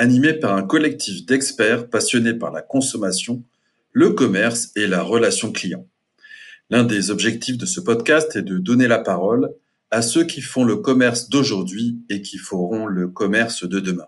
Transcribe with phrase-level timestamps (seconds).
[0.00, 3.44] animé par un collectif d'experts passionnés par la consommation,
[3.92, 5.86] le commerce et la relation client.
[6.70, 9.52] L'un des objectifs de ce podcast est de donner la parole
[9.90, 14.06] à ceux qui font le commerce d'aujourd'hui et qui feront le commerce de demain.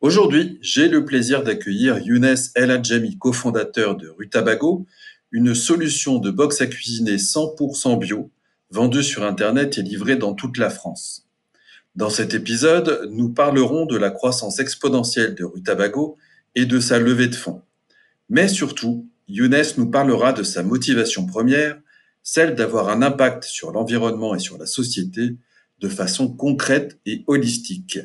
[0.00, 4.84] Aujourd'hui, j'ai le plaisir d'accueillir Younes El Adjami, cofondateur de Rutabago,
[5.30, 8.32] une solution de box à cuisiner 100% bio,
[8.70, 11.23] vendue sur Internet et livrée dans toute la France.
[11.96, 16.16] Dans cet épisode, nous parlerons de la croissance exponentielle de Rutabago
[16.56, 17.62] et de sa levée de fonds.
[18.28, 21.78] Mais surtout, Younes nous parlera de sa motivation première,
[22.24, 25.36] celle d'avoir un impact sur l'environnement et sur la société
[25.78, 28.00] de façon concrète et holistique.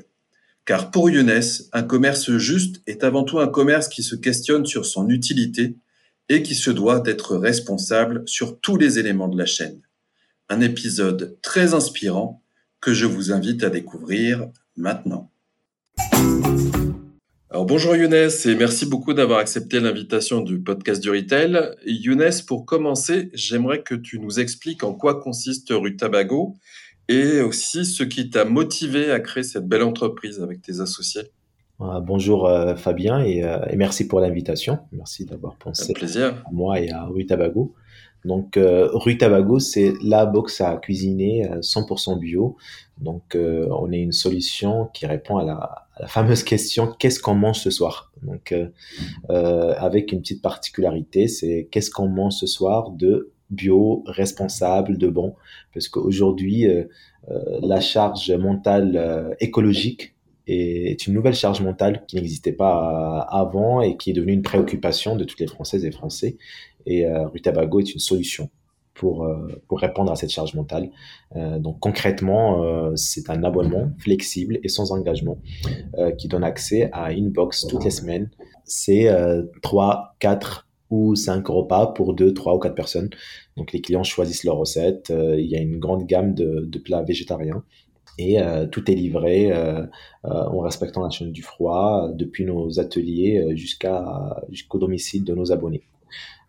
[0.65, 1.41] Car pour Younes,
[1.73, 5.77] un commerce juste est avant tout un commerce qui se questionne sur son utilité
[6.29, 9.81] et qui se doit d'être responsable sur tous les éléments de la chaîne.
[10.47, 12.43] Un épisode très inspirant
[12.81, 15.29] que je vous invite à découvrir maintenant.
[17.51, 21.75] Alors bonjour Younes et merci beaucoup d'avoir accepté l'invitation du podcast du Retail.
[21.85, 26.55] Younes, pour commencer, j'aimerais que tu nous expliques en quoi consiste Rutabago
[27.07, 31.23] et aussi ce qui t'a motivé à créer cette belle entreprise avec tes associés.
[31.79, 34.79] Ah, bonjour euh, Fabien euh, et, merci pour l'invitation.
[34.91, 37.73] Merci d'avoir pensé à moi et à Rutabago.
[38.25, 42.57] Donc, euh, Rue Tabago, c'est la box à cuisiner 100% euh, bio.
[42.99, 47.59] Donc, euh, on est une solution qui répond à la, fameuse question qu'est-ce qu'on mange
[47.59, 48.13] ce soir?
[48.23, 48.55] Donc,
[49.27, 55.35] avec une petite particularité, c'est qu'est-ce qu'on mange ce soir de bio, responsable, de bon?
[55.73, 56.67] Parce qu'aujourd'hui,
[57.27, 60.15] la charge mentale écologique
[60.47, 65.17] est une nouvelle charge mentale qui n'existait pas avant et qui est devenue une préoccupation
[65.17, 66.37] de toutes les Françaises et Français.
[66.85, 68.49] Et euh, Rutabago est une solution
[68.93, 70.89] pour, euh, pour répondre à cette charge mentale.
[71.35, 75.37] Euh, donc concrètement, c'est un abonnement flexible et sans engagement
[76.17, 78.29] qui donne accès à une box toutes les semaines.
[78.65, 79.09] C'est
[79.61, 83.09] 3, 4 ou 5 repas pour 2, 3 ou 4 personnes.
[83.57, 85.11] Donc les clients choisissent leur recette.
[85.11, 87.63] il y a une grande gamme de, de plats végétariens
[88.19, 89.85] et euh, tout est livré euh,
[90.23, 95.83] en respectant la chaîne du froid depuis nos ateliers jusqu'à jusqu'au domicile de nos abonnés.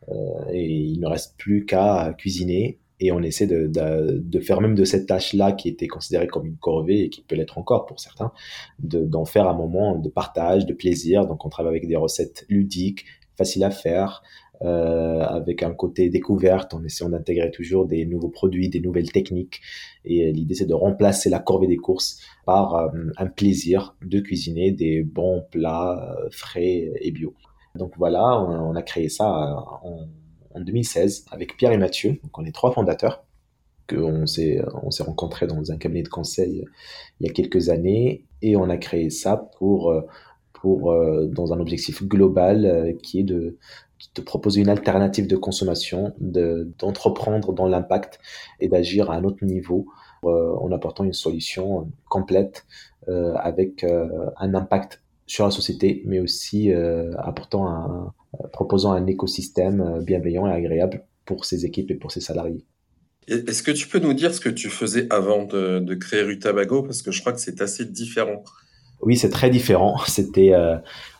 [0.09, 0.15] Euh,
[0.53, 4.75] et il ne reste plus qu'à cuisiner et on essaie de, de, de, faire même
[4.75, 7.99] de cette tâche-là qui était considérée comme une corvée et qui peut l'être encore pour
[7.99, 8.31] certains,
[8.78, 11.27] d'en faire un moment de partage, de plaisir.
[11.27, 13.06] Donc on travaille avec des recettes ludiques,
[13.37, 14.22] faciles à faire,
[14.62, 19.62] euh, avec un côté découverte, en essayant d'intégrer toujours des nouveaux produits, des nouvelles techniques.
[20.05, 24.71] Et l'idée, c'est de remplacer la corvée des courses par euh, un plaisir de cuisiner
[24.71, 27.33] des bons plats euh, frais et bio.
[27.75, 29.28] Donc voilà, on, a créé ça
[29.82, 30.06] en,
[30.54, 32.19] en, 2016 avec Pierre et Mathieu.
[32.22, 33.25] Donc on est trois fondateurs.
[33.92, 36.64] On s'est, on s'est rencontrés dans un cabinet de conseil
[37.19, 39.92] il y a quelques années et on a créé ça pour,
[40.53, 40.94] pour
[41.26, 43.59] dans un objectif global qui est de,
[44.25, 48.20] proposer une alternative de consommation, d'entreprendre dans l'impact
[48.60, 49.86] et d'agir à un autre niveau
[50.25, 52.66] euh, en apportant une solution complète
[53.09, 55.00] euh, avec euh, un impact
[55.30, 58.12] sur la société, mais aussi euh, apportant un,
[58.52, 62.64] proposant un écosystème euh, bienveillant et agréable pour ses équipes et pour ses salariés.
[63.28, 66.82] Est-ce que tu peux nous dire ce que tu faisais avant de, de créer Rutabago
[66.82, 68.42] Parce que je crois que c'est assez différent.
[69.02, 69.98] Oui, c'est très différent.
[70.06, 70.76] C'était, euh,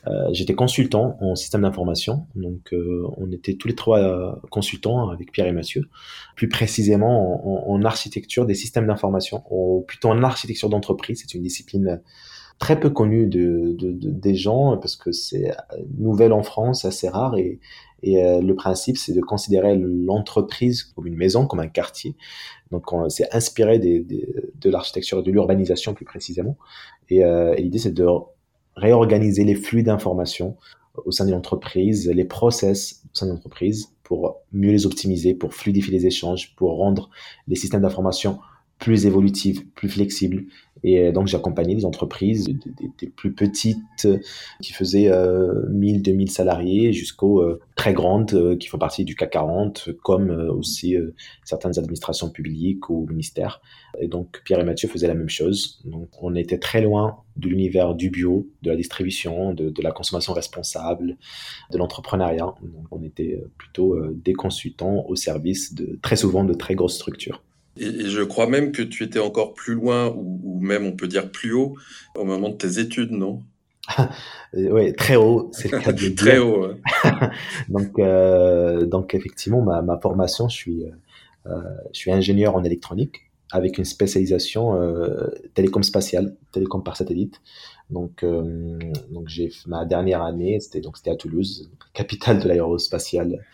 [0.06, 5.32] euh, j'étais consultant en système d'information, donc euh, on était tous les trois consultants avec
[5.32, 5.88] Pierre et Mathieu,
[6.37, 11.21] plus précisément en, en architecture des systèmes d'information, ou plutôt en architecture d'entreprise.
[11.21, 12.00] C'est une discipline
[12.60, 15.50] très peu connue de, de, de, des gens parce que c'est
[15.98, 17.59] nouvelle en France, assez rare et,
[18.03, 22.15] et euh, le principe c'est de considérer l'entreprise comme une maison, comme un quartier.
[22.71, 26.57] Donc c'est inspiré des, de l'architecture et de l'urbanisation plus précisément.
[27.09, 28.07] Et, euh, et l'idée c'est de
[28.77, 30.56] réorganiser les flux d'informations
[31.06, 35.54] au sein de l'entreprise, les process au sein de l'entreprise pour mieux les optimiser, pour
[35.54, 37.09] fluidifier les échanges, pour rendre
[37.48, 38.39] les systèmes d'information
[38.80, 40.47] plus évolutive, plus flexible.
[40.82, 42.48] Et euh, donc, j'ai accompagné des entreprises,
[42.98, 44.18] des, plus petites euh,
[44.62, 49.30] qui faisaient euh, 1000, 2000 salariés jusqu'aux euh, très grandes qui font partie du CAC
[49.30, 50.97] 40, comme aussi
[51.44, 53.60] certaines administrations publiques ou ministères.
[54.00, 55.80] Et donc, Pierre et Mathieu faisaient la même chose.
[55.84, 59.92] Donc, on était très loin de l'univers du bio, de la distribution, de, de la
[59.92, 61.16] consommation responsable,
[61.71, 62.54] de l'entrepreneuriat.
[62.91, 67.42] On était plutôt des consultants au service de très souvent de très grosses structures.
[67.80, 71.30] Et, je crois même que tu étais encore plus loin, ou, même on peut dire
[71.30, 71.77] plus haut,
[72.15, 73.42] au moment de tes études, non?
[74.53, 76.72] Oui, très haut, c'est le cas de Très haut.
[77.68, 80.84] donc, euh, donc effectivement, ma, ma, formation, je suis,
[81.47, 81.50] euh,
[81.92, 87.41] je suis ingénieur en électronique avec une spécialisation euh, télécom spatiale, télécom par satellite.
[87.91, 88.78] Donc, euh,
[89.10, 93.45] donc j'ai ma dernière année, c'était donc c'était à Toulouse, capitale de l'aérospatiale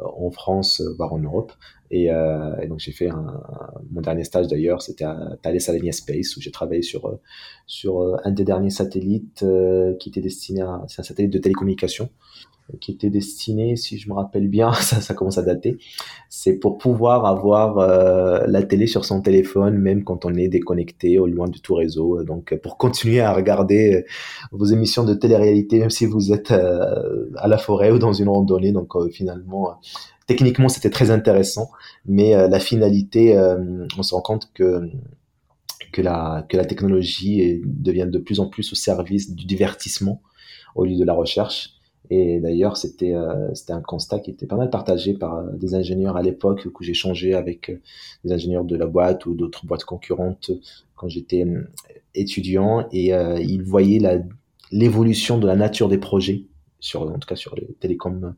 [0.00, 1.52] euh, en France, euh, voire en Europe.
[1.90, 2.08] Et,
[2.68, 3.08] donc j'ai fait
[3.92, 7.16] mon dernier stage d'ailleurs, c'était à Thales Alenia Space où j'ai travaillé sur
[7.68, 9.44] sur un des derniers satellites
[10.00, 12.10] qui était destiné à c'est un satellite de télécommunication
[12.80, 15.78] qui était destiné, si je me rappelle bien, ça, commence à dater,
[16.28, 21.18] c'est pour pouvoir avoir euh, la télé sur son téléphone, même quand on est déconnecté
[21.18, 22.22] au loin de tout réseau.
[22.24, 24.02] Donc, pour continuer à regarder euh,
[24.52, 28.28] vos émissions de télé-réalité, même si vous êtes euh, à la forêt ou dans une
[28.28, 28.72] randonnée.
[28.72, 29.80] Donc, finalement,
[30.26, 31.70] techniquement, c'était très intéressant,
[32.04, 33.38] mais la finalité,
[33.96, 34.90] on se rend compte que
[35.92, 40.20] que la, que la technologie devient de plus en plus au service du divertissement
[40.74, 41.75] au lieu de la recherche.
[42.10, 45.74] Et d'ailleurs, c'était euh, c'était un constat qui était pas mal partagé par euh, des
[45.74, 47.80] ingénieurs à l'époque où j'ai changé avec euh,
[48.24, 50.50] des ingénieurs de la boîte ou d'autres boîtes concurrentes
[50.94, 51.44] quand j'étais
[52.14, 52.86] étudiant.
[52.92, 54.18] Et ils voyaient la
[54.72, 56.44] l'évolution de la nature des projets
[56.80, 58.34] sur en tout cas sur les télécoms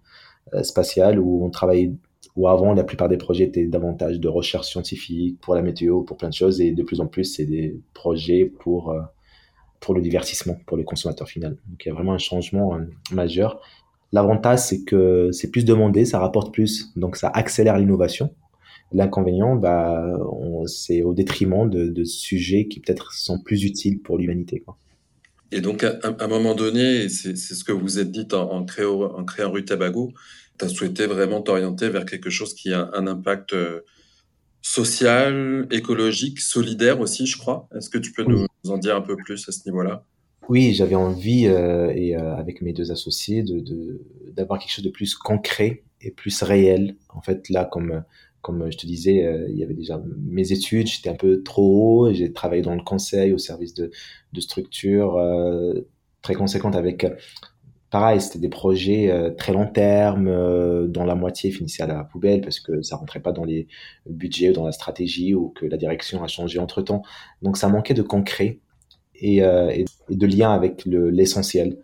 [0.63, 1.93] spatiales où on travaillait
[2.37, 6.17] où avant la plupart des projets étaient davantage de recherche scientifique pour la météo pour
[6.17, 6.61] plein de choses.
[6.61, 8.93] Et de plus en plus c'est des projets pour
[9.81, 11.57] pour le divertissement, pour le consommateur final.
[11.69, 12.81] Donc il y a vraiment un changement euh,
[13.13, 13.61] majeur.
[14.13, 18.35] L'avantage, c'est que c'est plus demandé, ça rapporte plus, donc ça accélère l'innovation.
[18.91, 20.03] L'inconvénient, bah,
[20.67, 24.65] c'est au détriment de, sujets qui peut-être sont plus utiles pour l'humanité.
[25.53, 29.51] Et donc, à, un moment donné, c'est ce que vous êtes dit en, créant, créant
[29.51, 30.15] Rutabago,
[30.59, 33.81] tu as souhaité vraiment t'orienter vers quelque chose qui a un impact euh,
[34.63, 37.69] social, écologique, solidaire aussi, je crois.
[37.77, 40.05] Est-ce que tu peux nous en dire un peu plus à ce niveau-là?
[40.49, 44.01] Oui, j'avais envie, euh, et euh, avec mes deux associés, de,
[44.33, 46.97] d'avoir quelque chose de plus concret et plus réel.
[47.11, 48.03] En fait, là, comme,
[48.41, 52.07] comme je te disais, euh, il y avait déjà mes études, j'étais un peu trop
[52.07, 53.91] haut, j'ai travaillé dans le conseil au service de,
[54.33, 55.23] de structures
[56.23, 57.07] très conséquentes avec
[57.91, 62.05] pareil, c'était des projets euh, très long terme, euh, dont la moitié finissait à la
[62.05, 63.67] poubelle parce que ça rentrait pas dans les
[64.09, 67.03] budgets ou dans la stratégie ou que la direction a changé entre temps.
[67.43, 68.61] Donc ça manquait de concret
[69.15, 71.79] et, euh, de lien avec l'essentiel.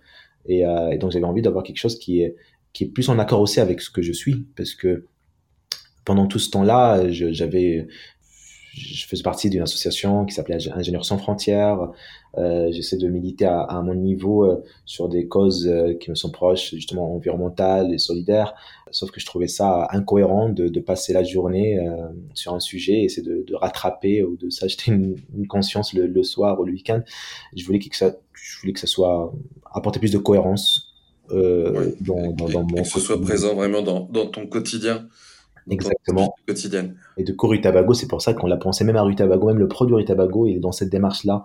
[0.47, 2.37] et, et, donc j'avais envie d'avoir quelque chose qui est,
[2.73, 5.07] qui est plus en accord aussi avec ce que je suis parce que
[6.05, 7.89] pendant tout ce temps-là, j'avais
[8.76, 11.91] je faisais partie d'une association qui s'appelait Ingénieurs sans frontières.
[12.37, 16.17] Euh, J'essaie de militer à, à mon niveau euh, sur des causes euh, qui me
[16.17, 18.55] sont proches, justement environnementales et solidaires.
[18.91, 22.94] Sauf que je trouvais ça incohérent de, de passer la journée euh, sur un sujet
[22.94, 26.65] et essayer de, de, rattraper ou de s'acheter une, une, conscience le, le, soir ou
[26.65, 27.03] le week-end.
[27.56, 29.32] Je voulais que ça, je voulais que ça soit
[29.73, 30.94] apporter plus de cohérence
[31.31, 32.76] euh, dans, dans, dans, mon.
[32.76, 35.09] Et que ce soit présent vraiment dans, dans ton quotidien.
[35.70, 36.34] Exactement.
[36.46, 36.96] Quotidienne.
[37.16, 39.94] Et de Rutabago, c'est pour ça qu'on l'a pensé même à Rutabago, même le produit
[39.94, 41.44] Rutabago, il est dans cette démarche-là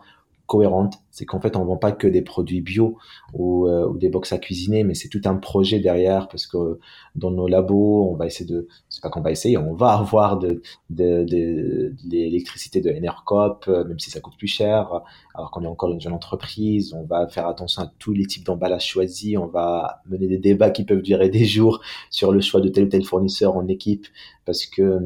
[0.49, 0.95] cohérente.
[1.11, 2.97] C'est qu'en fait, on vend pas que des produits bio
[3.33, 6.79] ou, euh, des box à cuisiner, mais c'est tout un projet derrière parce que
[7.15, 10.39] dans nos labos, on va essayer de, c'est pas qu'on va essayer, on va avoir
[10.39, 15.01] de, l'électricité de Enercop, euh, même si ça coûte plus cher,
[15.35, 16.93] alors qu'on est encore une jeune entreprise.
[16.93, 19.37] On va faire attention à tous les types d'emballages choisis.
[19.37, 22.85] On va mener des débats qui peuvent durer des jours sur le choix de tel
[22.85, 24.07] ou tel fournisseur en équipe
[24.45, 24.99] parce que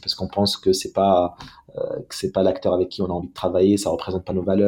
[0.00, 1.34] parce qu'on pense que c'est pas
[1.76, 4.67] euh, pas l'acteur avec qui on a envie de travailler, ça représente pas nos valeurs,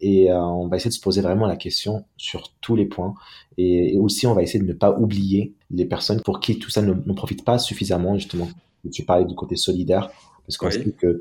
[0.00, 3.14] et euh, on va essayer de se poser vraiment la question sur tous les points,
[3.58, 6.82] et, aussi on va essayer de ne pas oublier les personnes pour qui tout ça
[6.82, 8.48] ne, ne profite pas suffisamment justement.
[8.90, 10.10] Tu parlais du côté solidaire,
[10.46, 11.20] parce qu'on sait que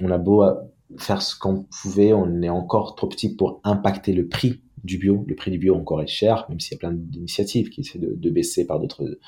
[0.00, 0.44] on a beau
[0.98, 5.24] faire ce qu'on pouvait, on est encore trop petit pour impacter le prix du bio.
[5.28, 7.98] Le prix du bio encore est cher, même s'il y a plein d'initiatives qui essaient
[7.98, 9.18] de, de baisser par d'autres,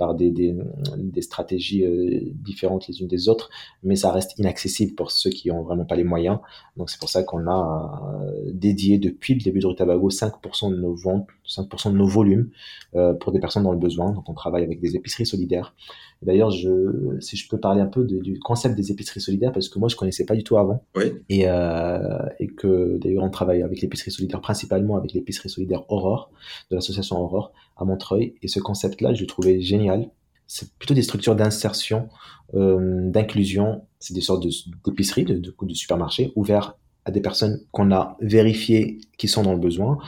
[0.00, 0.56] par des, des,
[0.96, 3.50] des stratégies euh, différentes les unes des autres,
[3.82, 6.38] mais ça reste inaccessible pour ceux qui ont vraiment pas les moyens.
[6.78, 10.76] Donc c'est pour ça qu'on a euh, dédié depuis le début de Rutabago 5% de
[10.76, 12.48] nos ventes, 5% de nos volumes
[12.96, 14.12] euh, pour des personnes dans le besoin.
[14.12, 15.74] Donc on travaille avec des épiceries solidaires.
[16.22, 19.68] D'ailleurs, je, si je peux parler un peu de, du concept des épiceries solidaires, parce
[19.68, 21.12] que moi je connaissais pas du tout avant, Oui.
[21.28, 26.30] et, euh, et que d'ailleurs on travaille avec l'épicerie solidaire principalement avec l'épicerie solidaire Aurore
[26.70, 28.34] de l'association Aurore à Montreuil.
[28.42, 30.10] Et ce concept là je le trouvais génial.
[30.46, 32.08] C'est plutôt des structures d'insertion
[32.54, 33.86] euh, d'inclusion.
[33.98, 34.44] C'est des sortes
[34.84, 39.52] d'épiceries de, de, de supermarchés ouverts à des personnes qu'on a vérifiées qui sont dans
[39.52, 39.98] le besoin.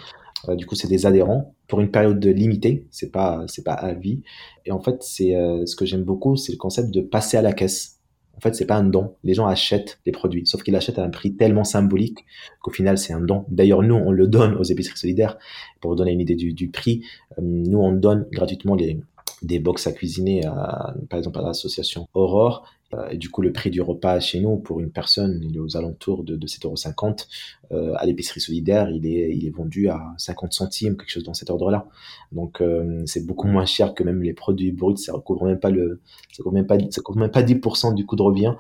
[0.49, 3.95] Euh, du coup c'est des adhérents pour une période limitée c'est pas c'est pas à
[3.95, 4.23] vie.
[4.67, 7.43] Et en fait c'est euh, ce que j'aime beaucoup c'est le concept de passer à
[7.43, 8.01] la caisse
[8.37, 9.15] en fait, c'est pas un don.
[9.25, 12.25] Les gens achètent des produits, sauf qu'ils l'achètent à un prix tellement symbolique
[12.61, 13.45] qu'au final, c'est un don.
[13.49, 15.39] D'ailleurs, nous, on le donne aux épiceries solidaires.
[15.81, 17.05] Pour vous donner une idée du, prix,
[17.39, 22.67] euh, nous, on donne gratuitement des box à cuisiner, à, par exemple, à l'association Aurore.
[22.95, 25.61] Euh, et du coup, le prix du repas chez nous, pour une personne, il est
[25.61, 27.27] aux alentours de, de 7,50
[27.71, 27.95] euros.
[27.97, 31.51] à l'épicerie solidaire, il est, il est vendu à 50 centimes, quelque chose dans cet
[31.51, 31.87] ordre-là.
[32.33, 34.97] Donc, euh, c'est beaucoup moins cher que même les produits bruts.
[34.97, 36.01] Ça recouvre même pas le,
[36.33, 38.55] ça couvre même pas, ça couvre même pas 10% du coût de revient.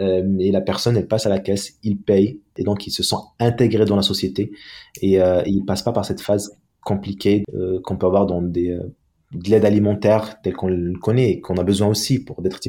[0.00, 3.02] Euh, mais la personne, elle passe à la caisse, il paye, et donc il se
[3.02, 4.50] sent intégré dans la société,
[5.00, 8.42] et, euh, et il passe pas par cette phase compliquée euh, qu'on peut avoir dans
[8.42, 8.82] des euh,
[9.34, 12.60] de l'aide alimentaire telle qu'on le connaît et qu'on a besoin aussi pour d'autres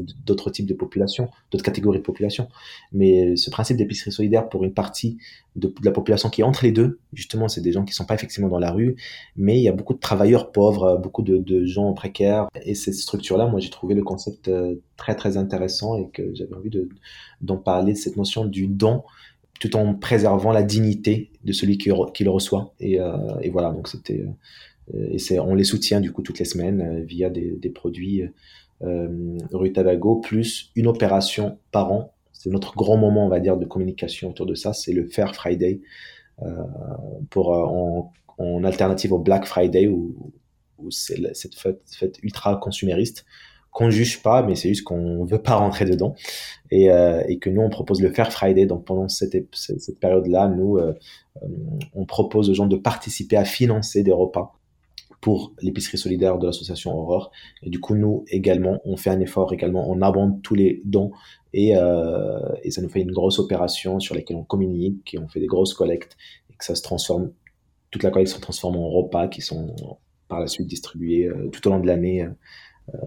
[0.50, 2.48] types, de populations, d'autres catégories de population.
[2.92, 5.18] Mais ce principe d'épicerie solidaire pour une partie
[5.56, 8.16] de, la population qui est entre les deux, justement, c'est des gens qui sont pas
[8.16, 8.96] effectivement dans la rue,
[9.36, 12.48] mais il y a beaucoup de travailleurs pauvres, beaucoup de, gens précaires.
[12.64, 16.54] Et cette structure-là, moi, j'ai trouvé le concept euh, très très intéressant et que j'avais
[16.54, 16.90] envie de
[17.42, 19.04] d'en parler, de cette notion du don
[19.60, 22.74] tout en préservant la dignité de celui qui, le reçoit.
[22.82, 24.26] Euh, et voilà, donc c'était
[24.94, 28.24] et c'est, on les soutient du coup toutes les semaines euh, via des, des produits
[28.84, 32.14] euh, rue Tabago, plus une opération par an.
[32.34, 34.74] C'est notre grand moment, on va dire, de communication autour de ça.
[34.74, 35.82] C'est le Fair Friday,
[36.44, 36.64] euh,
[37.30, 40.34] pour, en, en, alternative au Black Friday, où,
[40.78, 43.26] où c'est cette fête, fête ultra consumériste
[43.76, 46.16] qu'on juge pas, mais c'est juste qu'on veut pas rentrer dedans
[46.72, 48.66] et, euh, et, que nous on propose le Fair Friday.
[48.66, 50.94] Donc pendant cette, cette période-là, nous euh,
[51.94, 54.58] on propose aux gens de participer à financer des repas
[55.26, 57.32] pour l'épicerie solidaire de l'association Aurore.
[57.64, 61.14] Et du coup, nous également, on fait un effort également, on abonde tous les dons
[61.52, 65.28] et, euh, et ça nous fait une grosse opération sur laquelle on communique et on
[65.28, 66.16] fait des grosses collectes
[66.52, 67.32] et que ça se transforme,
[67.90, 69.76] toute la collecte se transforme en repas qui sont
[70.28, 72.98] par la suite distribués euh, tout au long de l'année euh,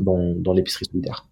[0.00, 1.28] dans, dans l'épicerie solidaire.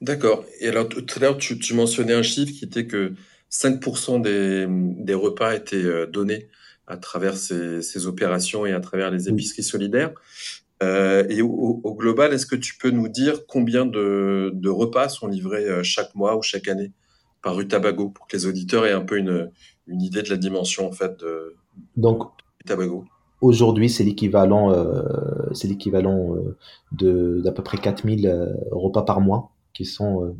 [0.00, 0.44] D'accord.
[0.60, 3.14] Et alors, tout à l'heure, tu, tu, mentionnais un chiffre qui était que
[3.50, 4.68] 5% des,
[5.04, 6.50] des repas étaient donnés
[6.86, 10.12] à travers ces, ces, opérations et à travers les épiceries solidaires.
[10.82, 15.08] Euh, et au, au global, est-ce que tu peux nous dire combien de, de, repas
[15.08, 16.92] sont livrés euh, chaque mois ou chaque année
[17.42, 19.50] par Rutabago pour que les auditeurs aient un peu une,
[19.86, 21.56] une idée de la dimension en fait de,
[21.96, 23.06] Donc, Rutabago
[23.42, 25.02] Aujourd'hui, c'est l'équivalent, euh,
[25.52, 26.36] c'est l'équivalent
[27.02, 30.34] euh, d'à peu près 4000 euh, repas par mois qui sont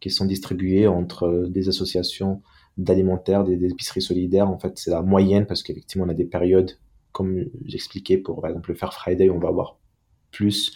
[0.00, 2.42] qui sont distribués entre des associations
[2.76, 4.48] d'alimentaire, des, épiceries solidaires.
[4.48, 6.72] En fait, c'est la moyenne parce qu'effectivement, on a des périodes,
[7.12, 9.78] comme j'expliquais, pour par exemple le Fair Friday, on va avoir
[10.30, 10.72] plus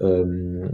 [0.00, 0.66] euh,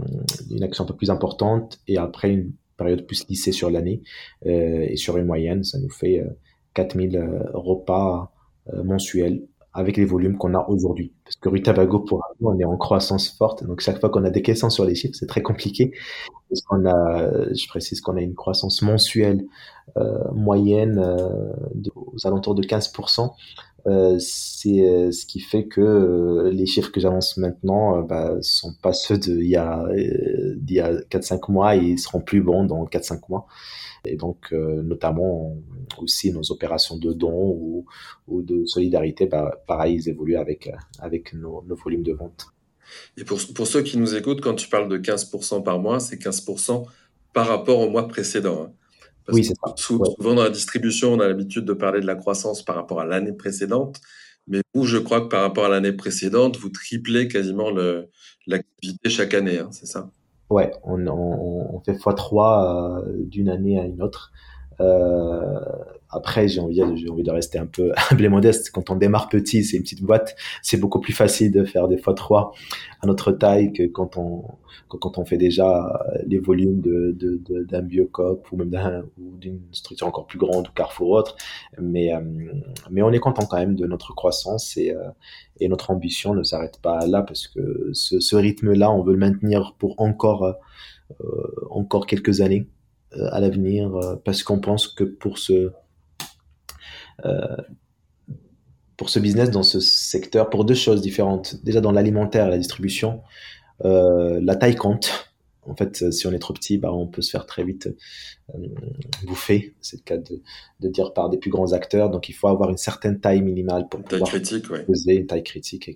[0.49, 4.01] une action un peu plus importante et après une période plus lissée sur l'année
[4.45, 6.29] euh, et sur une moyenne, ça nous fait euh,
[6.73, 8.31] 4000 repas
[8.73, 9.43] euh, mensuels
[9.73, 11.13] avec les volumes qu'on a aujourd'hui.
[11.23, 13.65] Parce que Rutabago, pour nous, on est en croissance forte.
[13.65, 15.91] Donc, chaque fois qu'on a des questions sur les chiffres, c'est très compliqué.
[16.61, 19.45] Qu'on a, je précise qu'on a une croissance mensuelle
[19.97, 21.53] euh, moyenne euh,
[21.95, 23.31] aux alentours de 15%.
[23.85, 29.17] Euh, c'est ce qui fait que les chiffres que j'avance maintenant bah, sont pas ceux
[29.17, 33.45] d'il y a, y a 4-5 mois ils seront plus bons dans 4-5 mois.
[34.05, 35.55] Et donc, notamment
[35.97, 37.85] aussi nos opérations de dons ou,
[38.27, 40.69] ou de solidarité, bah, pareil, ils évoluent avec,
[40.99, 42.52] avec nos, nos, volumes de vente.
[43.17, 46.17] Et pour, pour ceux qui nous écoutent, quand tu parles de 15% par mois, c'est
[46.17, 46.85] 15%
[47.33, 48.67] par rapport au mois précédent.
[48.67, 48.71] Hein.
[49.25, 49.73] Parce oui, c'est ça.
[49.77, 50.35] Souvent, ouais.
[50.35, 53.33] dans la distribution, on a l'habitude de parler de la croissance par rapport à l'année
[53.33, 54.01] précédente.
[54.47, 57.71] Mais vous, je crois que par rapport à l'année précédente, vous triplez quasiment
[58.47, 60.09] l'activité chaque année, hein, c'est ça?
[60.49, 64.31] Ouais, on, on, on fait x3 euh, d'une année à une autre.
[64.81, 65.59] Euh,
[66.13, 68.71] après, j'ai envie, j'ai envie de rester un peu humble et modeste.
[68.71, 71.97] Quand on démarre petit, c'est une petite boîte, c'est beaucoup plus facile de faire des
[71.97, 72.53] fois trois
[73.01, 74.43] à notre taille que quand on,
[74.87, 80.27] quand on fait déjà les volumes de, de, d'un Biocop ou même d'une structure encore
[80.27, 81.35] plus grande ou Carrefour ou autre.
[81.79, 82.21] Mais, euh,
[82.91, 85.09] mais on est content quand même de notre croissance et, euh,
[85.59, 89.19] et notre ambition ne s'arrête pas là parce que ce, ce rythme-là, on veut le
[89.19, 92.67] maintenir pour encore, euh, encore quelques années
[93.31, 93.91] à l'avenir
[94.25, 95.69] parce qu'on pense que pour ce, euh,
[98.97, 101.63] pour ce business dans ce secteur pour deux choses différentes.
[101.63, 103.21] Déjà dans l'alimentaire et la distribution,
[103.85, 105.29] euh, la taille compte.
[105.65, 107.87] En fait, si on est trop petit, bah, on peut se faire très vite
[108.53, 108.59] euh,
[109.25, 109.73] bouffer.
[109.79, 110.41] C'est le cas de,
[110.81, 112.09] de, dire par des plus grands acteurs.
[112.09, 115.89] Donc, il faut avoir une certaine taille minimale pour pouvoir critique, poser une taille critique,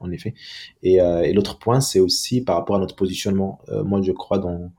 [0.00, 0.34] en effet.
[0.82, 3.60] Et, euh, et l'autre point, c'est aussi par rapport à notre positionnement.
[3.68, 4.72] Euh, moi, je crois dans,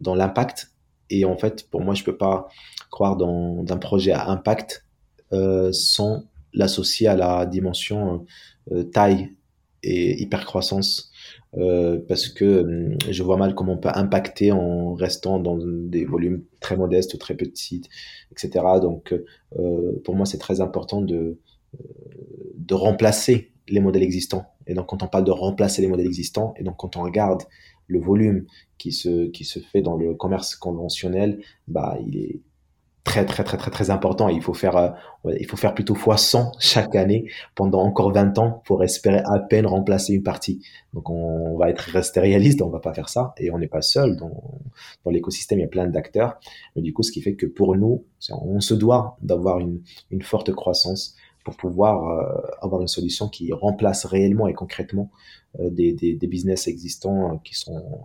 [0.00, 0.72] dans l'impact.
[1.08, 2.48] Et en fait, pour moi, je peux pas
[2.90, 4.85] croire dans un projet à impact euh,
[5.32, 6.24] sans
[6.56, 8.26] l'associer à la dimension
[8.72, 9.30] euh, taille
[9.82, 11.12] et hypercroissance.
[11.56, 16.42] Euh, parce que je vois mal comment on peut impacter en restant dans des volumes
[16.60, 17.82] très modestes très petits,
[18.32, 18.64] etc.
[18.82, 19.14] Donc,
[19.58, 21.38] euh, pour moi, c'est très important de,
[22.56, 24.46] de remplacer les modèles existants.
[24.66, 27.42] Et donc, quand on parle de remplacer les modèles existants, et donc quand on regarde
[27.86, 28.46] le volume
[28.78, 32.40] qui se, qui se fait dans le commerce conventionnel, bah, il est
[33.06, 34.28] très très très très très important.
[34.28, 34.90] Il faut faire euh,
[35.38, 39.38] il faut faire plutôt fois 100 chaque année pendant encore 20 ans pour espérer à
[39.38, 40.60] peine remplacer une partie.
[40.92, 43.80] Donc on va être rester réaliste, on va pas faire ça et on n'est pas
[43.80, 46.38] seul dans l'écosystème, il y a plein d'acteurs.
[46.74, 50.52] Mais du coup, ce qui fait que pour nous, on se doit d'avoir une forte
[50.52, 55.12] croissance pour pouvoir euh, avoir une solution qui remplace réellement et concrètement
[55.60, 58.02] euh, des, des, des business existants qui sont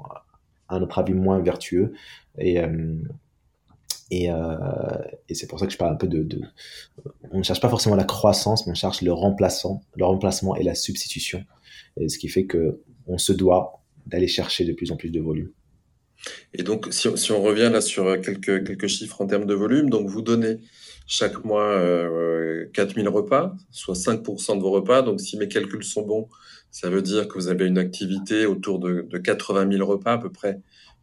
[0.70, 1.93] à notre avis moins vertueux
[2.38, 2.60] et
[4.11, 4.35] et, euh,
[5.29, 6.41] et c'est pour ça que je parle un peu de, de,
[7.31, 10.63] On ne cherche pas forcément la croissance, mais on cherche le remplaçant, le remplacement et
[10.63, 11.43] la substitution.
[11.97, 15.21] Et ce qui fait que on se doit d'aller chercher de plus en plus de
[15.21, 15.51] volume.
[16.53, 19.89] Et donc, si, si, on revient là sur quelques, quelques chiffres en termes de volume,
[19.89, 20.59] donc vous donnez
[21.07, 25.01] chaque mois euh, 4000 repas, soit 5% de vos repas.
[25.01, 26.27] Donc, si mes calculs sont bons,
[26.69, 30.17] ça veut dire que vous avez une activité autour de, de 80 000 repas à
[30.17, 30.59] peu près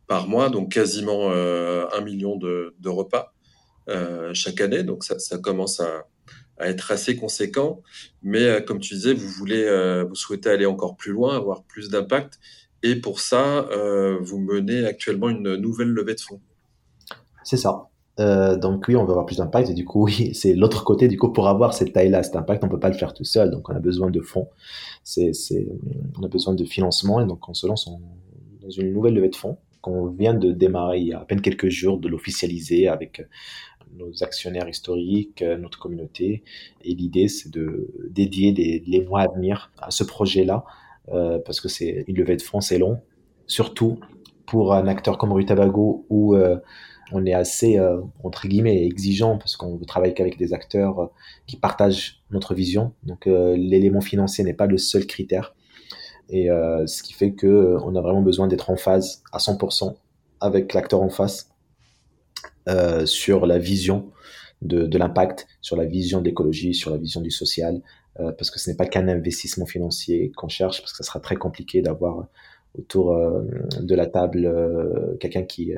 [0.08, 3.32] par mois, donc quasiment euh, un million de, de repas
[3.88, 4.82] euh, chaque année.
[4.82, 6.06] Donc ça, ça commence à,
[6.58, 7.82] à, être assez conséquent.
[8.22, 11.62] Mais euh, comme tu disais, vous voulez, euh, vous souhaitez aller encore plus loin, avoir
[11.62, 12.40] plus d'impact.
[12.82, 16.40] Et pour ça, euh, vous menez actuellement une nouvelle levée de fonds.
[17.44, 17.84] C'est ça.
[18.18, 21.06] Donc oui, on veut avoir plus d'impact et du coup oui, c'est l'autre côté.
[21.06, 23.50] Du coup, pour avoir cette taille-là, cet impact, on peut pas le faire tout seul.
[23.50, 24.48] Donc on a besoin de fonds.
[25.04, 25.68] C'est, c'est,
[26.18, 28.00] on a besoin de financement et donc on se lance en,
[28.60, 29.58] dans une nouvelle levée de fonds
[29.88, 33.26] qu'on vient de démarrer il y a à peine quelques jours, de l'officialiser avec
[33.96, 36.42] nos actionnaires historiques, notre communauté.
[36.84, 38.52] Et l'idée, c'est de dédier
[38.86, 40.64] les, mois à venir à ce projet-là,
[41.12, 43.00] euh, parce que c'est une levée de fonds, c'est long,
[43.46, 43.98] surtout
[44.46, 46.56] pour un acteur comme Rutabago où euh,
[47.12, 51.10] on est assez, euh, entre guillemets, exigeant parce qu'on veut travailler qu'avec des acteurs
[51.46, 52.92] qui partagent notre vision.
[53.04, 55.54] Donc l'élément financier n'est pas le seul critère.
[56.28, 59.38] Et euh, ce qui fait que euh, on a vraiment besoin d'être en phase à
[59.38, 59.96] 100%
[60.40, 61.50] avec l'acteur en face
[62.68, 64.10] euh, sur la vision
[64.60, 67.80] de, l'impact, sur la vision de l'écologie, sur la vision du social,
[68.16, 71.36] parce que ce n'est pas qu'un investissement financier qu'on cherche, parce que ça sera très
[71.36, 72.26] compliqué d'avoir
[72.76, 73.16] autour
[73.80, 74.52] de la table
[75.20, 75.72] quelqu'un qui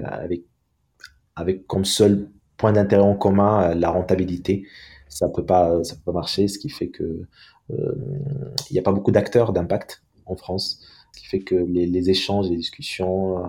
[1.36, 4.66] avec comme seul point d'intérêt en commun la rentabilité.
[5.10, 7.26] Ça peut pas ça peut pas marcher, ce qui fait que
[7.68, 10.80] il n'y a pas beaucoup d'acteurs d'impact en France,
[11.12, 13.48] ce qui fait que les, les échanges, les discussions euh,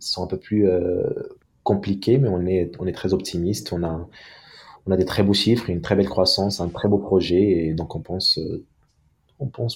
[0.00, 1.02] sont un peu plus euh,
[1.62, 3.72] compliqués, mais on est, très optimiste.
[3.72, 7.72] On a, des très beaux chiffres, une très belle croissance, un très beau projet, et
[7.74, 8.64] donc on pense, euh,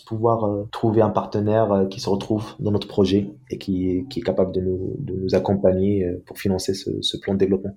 [0.07, 4.61] pouvoir trouver un partenaire qui se retrouve dans notre projet et qui, est capable de
[4.61, 7.77] nous, accompagner pour financer ce, plan de développement.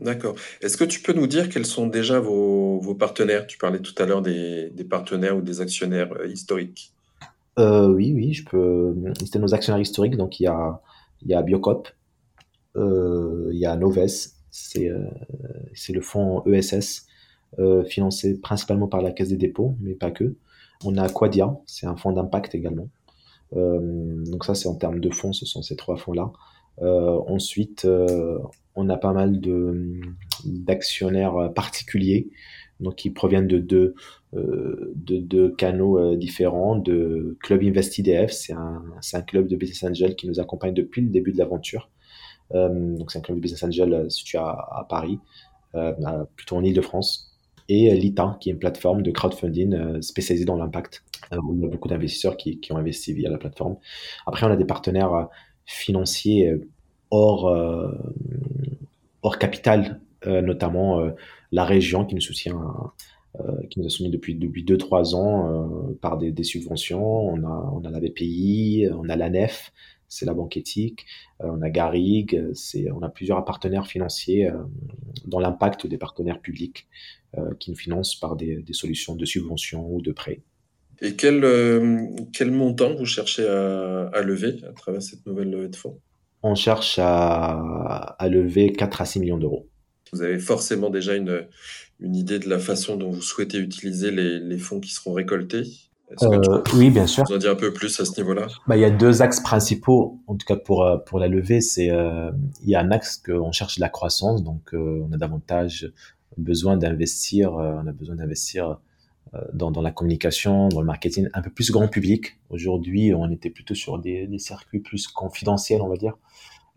[0.00, 0.36] D'accord.
[0.62, 3.46] Est-ce que tu peux nous dire quels sont déjà vos, partenaires?
[3.46, 6.94] Tu parlais tout à l'heure des, partenaires ou des actionnaires historiques.
[7.58, 10.16] Euh, oui, oui, je peux C'était nos actionnaires historiques.
[10.16, 10.80] Donc, il y a,
[11.22, 11.88] il y a Biocop,
[12.76, 14.06] euh, il y a Noves,
[14.50, 15.04] c'est euh,
[15.88, 17.06] le fonds ESS,
[17.86, 20.36] financé principalement par la Caisse des dépôts, mais pas que.
[20.84, 22.88] On a Quadia, c'est un fonds d'impact également.
[23.52, 26.30] Donc ça, c'est en termes de fonds, ce sont ces trois fonds-là.
[26.80, 27.88] Ensuite,
[28.76, 29.40] on a pas mal
[30.44, 32.28] d'actionnaires particuliers
[32.80, 33.94] donc qui proviennent de deux,
[34.34, 39.84] euh, de deux canaux euh, différents, de Club InvestIDF, c'est un, un club de business
[39.84, 41.90] angel qui nous accompagne depuis le début de l'aventure.
[42.54, 45.18] Euh, donc c'est un club de business angel situé à, Paris.
[46.36, 47.36] plutôt en Ile-de-France,
[47.68, 51.88] et l'ITA, qui est une plateforme de crowdfunding spécialisée dans l'impact, il y a beaucoup
[51.88, 53.76] d'investisseurs qui, qui, ont investi via la plateforme.
[54.26, 55.28] Après, on a des partenaires
[55.66, 56.54] financiers
[57.10, 57.44] hors,
[59.22, 61.10] hors capital, notamment
[61.52, 62.60] la région qui nous soutient
[63.40, 67.04] euh, qui nous a soumis depuis depuis deux trois ans euh, par des, des, subventions.
[67.04, 69.70] On a on a la BPI, on a la NEF,
[70.08, 71.04] c'est la banque éthique,
[71.42, 72.42] euh, on a Garrigue,
[72.90, 74.50] on a plusieurs partenaires financiers
[75.26, 76.88] dans l'impact des partenaires publics
[77.60, 80.40] qui nous financent par des, des, solutions de subventions ou de prêts.
[81.02, 81.42] Et quel,
[82.32, 86.00] quel montant vous cherchez à, à, lever à travers cette nouvelle levée de fonds?
[86.42, 89.67] On cherche à, à lever 4 à 6 millions d'euros.
[90.12, 91.46] Vous avez forcément déjà une,
[92.00, 95.64] une idée de la façon dont vous souhaitez utiliser les, les fonds qui seront récoltés
[96.22, 97.24] euh, oui, bien sûr.
[97.28, 98.46] Vous en dire un peu plus à ce niveau-là?
[98.66, 101.60] Bah, Il y a deux axes principaux, en tout cas pour, euh, pour la levée.
[101.60, 102.30] C'est euh,
[102.62, 105.92] Il y a un axe qu'on cherche de la croissance, donc euh, on a davantage
[106.38, 108.78] besoin d'investir, on a besoin d'investir
[109.52, 112.38] dans, dans la communication, dans le marketing, un peu plus grand public.
[112.48, 116.16] Aujourd'hui, on était plutôt sur des, des circuits plus confidentiels, on va dire,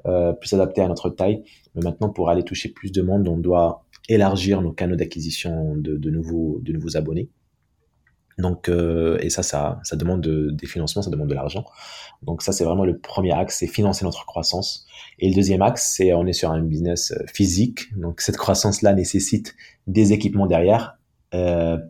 [0.03, 1.43] plus adaptés à notre taille.
[1.75, 6.09] Mais maintenant, pour aller toucher plus de monde, on doit élargir nos canaux d'acquisition de,
[6.09, 6.61] nouveaux,
[6.95, 7.29] abonnés.
[8.37, 11.65] Donc, euh, et ça, ça, demande des financements, ça demande de l'argent.
[12.23, 14.85] Donc ça, c'est vraiment le premier axe, c'est financer notre croissance.
[15.19, 17.95] Et le deuxième axe, c'est on est sur un business euh, physique.
[17.97, 19.55] Donc cette croissance-là nécessite
[19.87, 21.00] des équipements derrière euh,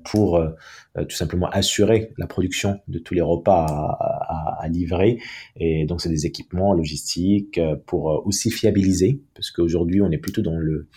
[0.03, 0.49] pour euh,
[0.95, 5.19] tout simplement assurer la production de tous les repas à, à, à livrer.
[5.55, 10.41] Et donc c'est des équipements logistiques euh, pour aussi fiabiliser, parce qu'aujourd'hui on est plutôt
[10.41, 10.87] dans le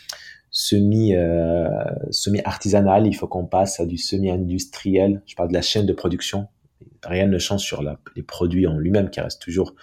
[0.50, 1.68] semi euh,
[2.10, 5.22] semi artisanal, il faut qu'on passe à du semi industriel.
[5.26, 6.46] Je parle de la chaîne de production.
[7.02, 9.74] Rien ne change sur la, les produits en lui-même qui restent toujours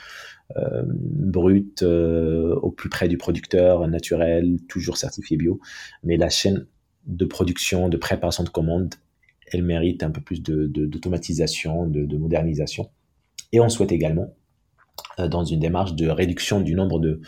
[0.55, 5.59] euh, brut, euh, au plus près du producteur, naturel, toujours certifié bio.
[6.03, 6.67] Mais la chaîne
[7.05, 8.95] de production, de préparation de commandes,
[9.51, 12.89] elle mérite un peu plus d'automatisation, de, de, de modernisation.
[13.51, 14.33] Et on souhaite également
[15.19, 17.19] euh, dans une démarche de réduction du nombre de,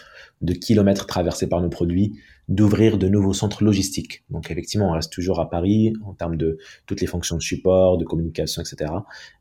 [0.53, 4.23] kilomètres traversés par nos produits, d'ouvrir de nouveaux centres logistiques.
[4.29, 7.97] Donc effectivement, on reste toujours à Paris en termes de toutes les fonctions de support,
[7.97, 8.91] de communication, etc.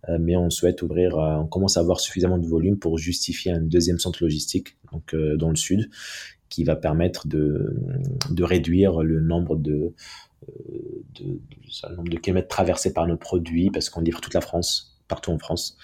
[0.09, 3.53] Euh, mais on souhaite ouvrir, euh, on commence à avoir suffisamment de volume pour justifier
[3.53, 5.90] un deuxième centre logistique, donc dans le sud,
[6.53, 7.75] qui va permettre de,
[8.29, 9.95] de réduire le nombre de,
[10.47, 11.41] euh, de,
[11.97, 15.38] nombre de kilomètres traversés par nos produits, parce qu'on livre toute la France partout en
[15.38, 15.79] France.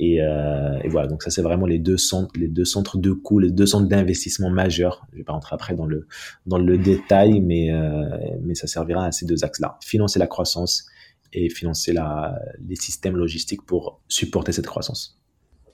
[0.00, 3.38] Et, euh, voilà, donc ça c'est vraiment les deux centres, les deux centres de coûts,
[3.38, 5.06] les deux centres d'investissement majeurs.
[5.12, 6.08] Je vais pas rentrer après dans le
[6.46, 10.84] dans le détail, mais euh, mais ça servira à ces deux axes-là financer la croissance
[11.32, 15.20] et financer la, les systèmes logistiques pour supporter cette croissance.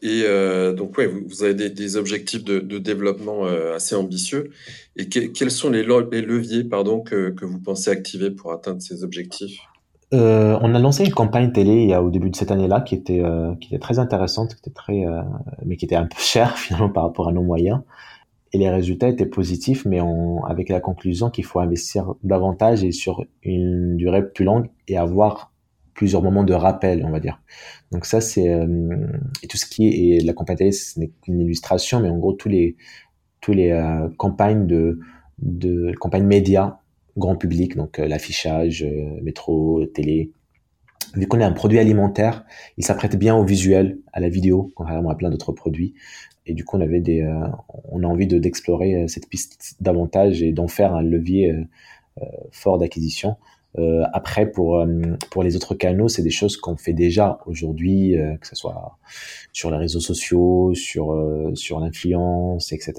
[0.05, 4.51] Et euh, donc ouais, vous, avez des, objectifs de, développement euh, assez ambitieux.
[4.97, 9.59] Et que, quels sont les, leviers pardon que, vous pensez activer pour atteindre ces objectifs?
[10.13, 13.23] Euh, on a lancé une campagne télé au début de cette année-là qui était
[13.81, 14.57] très intéressante,
[15.65, 17.81] mais qui était un peu cher finalement par rapport à nos moyens.
[18.53, 20.01] Et les résultats étaient positifs, mais
[20.47, 25.54] avec la conclusion qu'il faut investir davantage et sur une durée plus longue et avoir
[25.95, 27.41] plusieurs moments de rappel, on va dire.
[27.93, 28.67] Donc ça c'est euh,
[29.49, 32.49] tout ce qui est la campagne télé, ce n'est qu'une illustration, mais en gros tous
[32.49, 32.77] les
[33.49, 34.99] euh, campagnes de
[35.39, 36.79] de campagnes médias
[37.17, 38.85] grand public, donc euh, l'affichage,
[39.23, 40.33] métro, télé.
[41.15, 42.45] Vu qu'on est un produit alimentaire,
[42.77, 45.95] il s'apprête bien au visuel, à la vidéo, contrairement à plein d'autres produits.
[46.47, 47.25] Et du coup, on avait des,
[47.85, 51.55] on a envie de d'explorer cette piste davantage et d'en faire un levier
[52.51, 53.37] fort d'acquisition.
[53.79, 54.85] Euh, après, pour
[55.31, 58.99] pour les autres canaux, c'est des choses qu'on fait déjà aujourd'hui, euh, que ce soit
[59.53, 61.17] sur les réseaux sociaux, sur
[61.55, 62.95] sur l'influence, etc.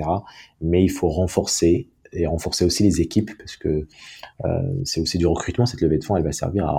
[0.61, 3.88] Mais il faut renforcer et renforcer aussi les équipes parce que
[4.45, 5.65] euh, c'est aussi du recrutement.
[5.65, 6.71] Cette levée de fonds, elle va servir à,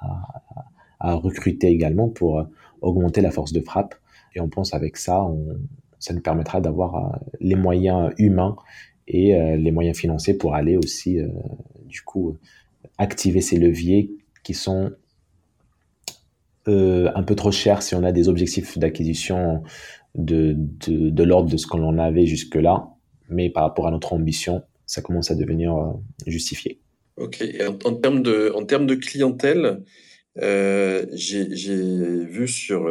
[0.00, 2.44] à, à recruter également pour euh,
[2.80, 3.94] augmenter la force de frappe.
[4.34, 5.56] Et on pense avec ça, on,
[5.98, 8.56] ça nous permettra d'avoir euh, les moyens humains
[9.06, 11.28] et euh, les moyens financiers pour aller aussi, euh,
[11.86, 12.36] du coup,
[12.98, 14.10] activer ces leviers
[14.42, 14.92] qui sont
[16.68, 19.64] euh, un peu trop chers si on a des objectifs d'acquisition
[20.14, 22.88] de, de, l'ordre de ce qu'on en avait jusque-là.
[23.28, 25.92] Mais par rapport à notre ambition, ça commence à devenir euh,
[26.26, 26.80] justifié.
[27.16, 27.44] Ok.
[27.84, 29.82] En, termes de, en termes de clientèle,
[30.38, 32.88] euh, j'ai vu sur,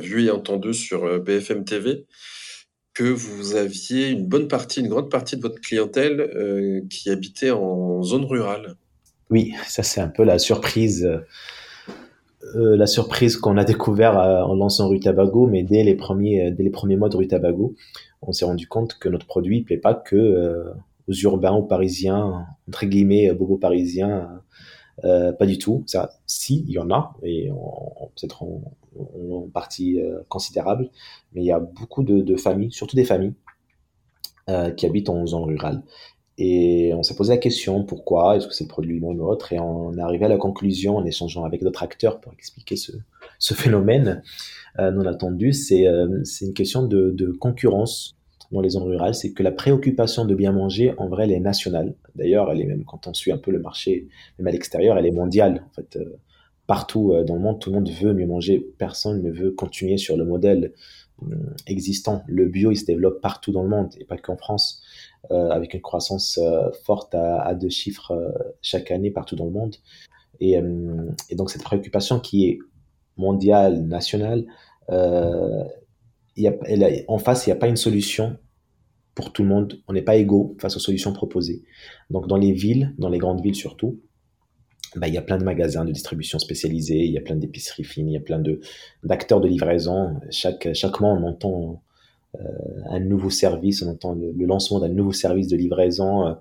[0.00, 2.06] vu et entendu sur BFM TV
[2.94, 8.02] que vous aviez une bonne partie, une grande partie de votre clientèle qui habitait en
[8.02, 8.76] zone rurale.
[9.32, 11.06] Oui, ça c'est un peu la surprise.
[11.06, 16.54] Euh, la surprise qu'on a découvert en lançant Rue Tabago, mais dès les premiers,
[16.98, 17.74] mois de Rue Tabago,
[18.20, 20.66] on s'est rendu compte que notre produit ne plaît pas que
[21.08, 24.42] urbains, aux parisiens, entre guillemets, bobos parisiens.
[25.00, 25.82] pas du tout.
[25.86, 27.48] Ça, si, il y en a, et
[28.16, 28.60] peut-être en,
[29.54, 30.90] partie considérable,
[31.32, 33.34] mais il y a beaucoup de, familles, surtout des familles,
[34.76, 35.82] qui habitent en zone rurale.
[36.44, 39.52] Et on s'est posé la question pourquoi, est-ce que c'est le produit l'un ou l'autre,
[39.52, 43.54] et on est arrivé à la conclusion en échangeant avec d'autres acteurs pour expliquer ce,
[43.54, 44.24] phénomène
[44.80, 48.16] euh, non attendu, c'est euh, une question de, de, concurrence
[48.50, 51.38] dans les zones rurales, c'est que la préoccupation de bien manger, en vrai, elle est
[51.38, 51.94] nationale.
[52.16, 54.08] D'ailleurs, elle est même, quand on suit un peu le marché,
[54.40, 55.64] même à l'extérieur, elle est mondiale.
[55.70, 56.18] En fait, euh,
[56.66, 58.58] partout dans le monde, tout le monde veut mieux manger.
[58.78, 60.72] Personne ne veut continuer sur le modèle
[61.68, 62.24] existant.
[62.26, 64.82] Le bio, il se développe partout dans le monde, et pas qu'en France.
[65.30, 69.52] Euh, avec une croissance euh, forte à, deux chiffres euh, chaque année partout dans le
[69.52, 69.76] monde.
[70.40, 70.60] Et,
[71.36, 72.58] donc cette préoccupation qui est
[73.16, 74.44] mondiale, nationale,
[74.90, 76.52] y a,
[77.06, 78.36] en face, il n'y a pas une solution
[79.14, 79.80] pour tout le monde.
[79.86, 81.62] On n'est pas égaux face aux solutions proposées.
[82.10, 84.00] Donc dans les villes, dans les grandes villes surtout,
[84.96, 87.84] bah, il y a plein de magasins de distribution spécialisés, il y a plein d'épiceries
[87.84, 88.42] fines, il y a plein
[89.04, 90.18] d'acteurs de livraison.
[90.30, 91.84] Chaque chaque mois, on entend
[92.90, 96.34] un nouveau service, on entend le, lancement d'un nouveau service de livraison euh,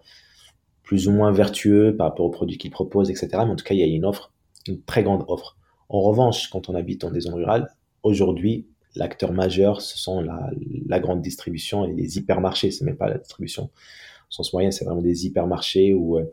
[0.84, 3.30] plus ou moins vertueux par rapport aux produits qu'il propose, etc.
[3.34, 4.34] Mais en tout cas, il y a une offre,
[4.68, 5.58] une très grande offre.
[5.90, 7.70] En revanche, quand on habite dans des zones rurales,
[8.04, 12.72] aujourd'hui, l'acteur majeur, ce sont la, grande distribution et les hypermarchés.
[12.72, 16.32] C'est même pas la distribution au sens moyen, c'est vraiment des hypermarchés où, euh,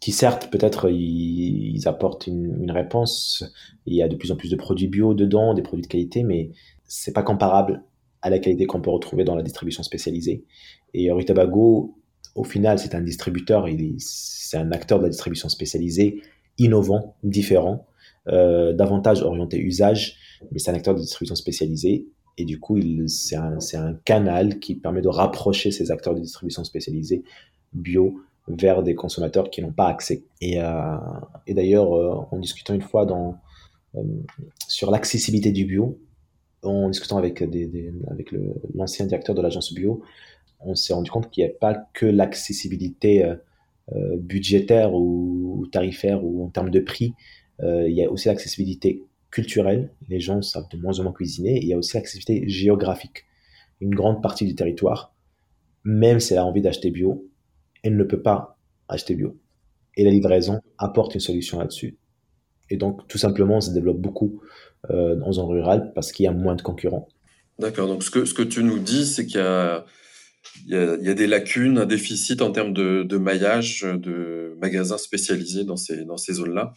[0.00, 3.44] qui certes, peut-être, ils, apportent une, une, réponse.
[3.86, 6.24] Il y a de plus en plus de produits bio dedans, des produits de qualité,
[6.24, 6.50] mais
[6.84, 7.84] c'est pas comparable
[8.22, 10.44] à la qualité qu'on peut retrouver dans la distribution spécialisée.
[10.94, 11.98] Et Rutabago,
[12.34, 13.66] au final, c'est un distributeur,
[13.98, 16.22] c'est un acteur de la distribution spécialisée,
[16.58, 17.86] innovant, différent,
[18.28, 20.16] euh, davantage orienté usage,
[20.52, 22.06] mais c'est un acteur de distribution spécialisée.
[22.36, 22.78] Et du coup,
[23.08, 27.24] c'est un, un, canal qui permet de rapprocher ces acteurs de distribution spécialisée
[27.72, 30.24] bio vers des consommateurs qui n'ont pas accès.
[30.40, 30.96] Et, euh,
[31.46, 33.36] et d'ailleurs, euh, en discutant une fois dans,
[34.68, 35.98] sur l'accessibilité du bio,
[36.62, 37.42] en discutant avec,
[38.74, 40.02] l'ancien directeur de l'agence bio,
[40.60, 43.36] on s'est rendu compte qu'il n'y a pas que l'accessibilité euh,
[43.92, 47.14] euh, budgétaire ou, tarifaire ou en termes de prix,
[47.60, 51.58] euh, il y a aussi l'accessibilité culturelle, les gens savent de moins en moins cuisiner,
[51.58, 53.24] il y a aussi l'accessibilité géographique.
[53.80, 55.14] Une grande partie du territoire,
[55.84, 57.26] même si elle a envie d'acheter bio,
[57.82, 59.36] elle ne peut pas acheter bio.
[59.96, 61.96] Et la livraison apporte une solution là-dessus.
[62.70, 64.40] Et donc, tout simplement, on se développe beaucoup
[64.90, 67.08] euh, en zone rurale parce qu'il y a moins de concurrents.
[67.58, 67.88] D'accord.
[67.88, 69.84] Donc, ce que, ce que tu nous dis, c'est qu'il y a,
[70.66, 73.82] il y, a, il y a des lacunes, un déficit en termes de, de maillage
[73.82, 76.74] de magasins spécialisés dans ces, dans ces zones-là.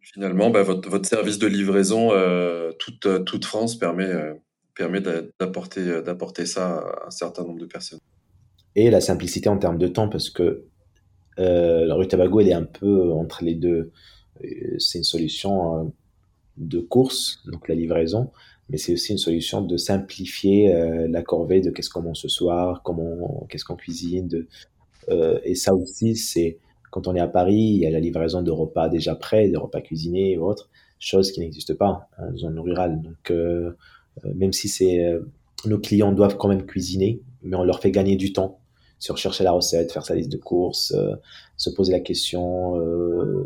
[0.00, 4.34] Finalement, bah, votre, votre service de livraison, euh, toute, toute France, permet, euh,
[4.74, 8.00] permet d'apporter, d'apporter ça à un certain nombre de personnes.
[8.74, 10.64] Et la simplicité en termes de temps, parce que
[11.38, 13.92] euh, la rue Tabago, elle est un peu entre les deux.
[14.78, 15.92] C'est une solution
[16.56, 18.30] de course, donc la livraison,
[18.68, 22.28] mais c'est aussi une solution de simplifier euh, la corvée de qu'est-ce qu'on mange ce
[22.28, 24.28] soir, comment, qu'est-ce qu'on cuisine.
[25.10, 26.58] Euh, et ça aussi, c'est
[26.90, 29.56] quand on est à Paris, il y a la livraison de repas déjà prêts, des
[29.56, 33.00] repas cuisinés ou autres, chose qui n'existe pas en zone rurale.
[33.02, 33.72] Donc, euh,
[34.34, 35.02] même si c'est
[35.64, 38.58] nos clients doivent quand même cuisiner, mais on leur fait gagner du temps
[38.98, 40.94] sur chercher la recette, faire sa liste de courses,
[41.56, 42.76] se poser la question.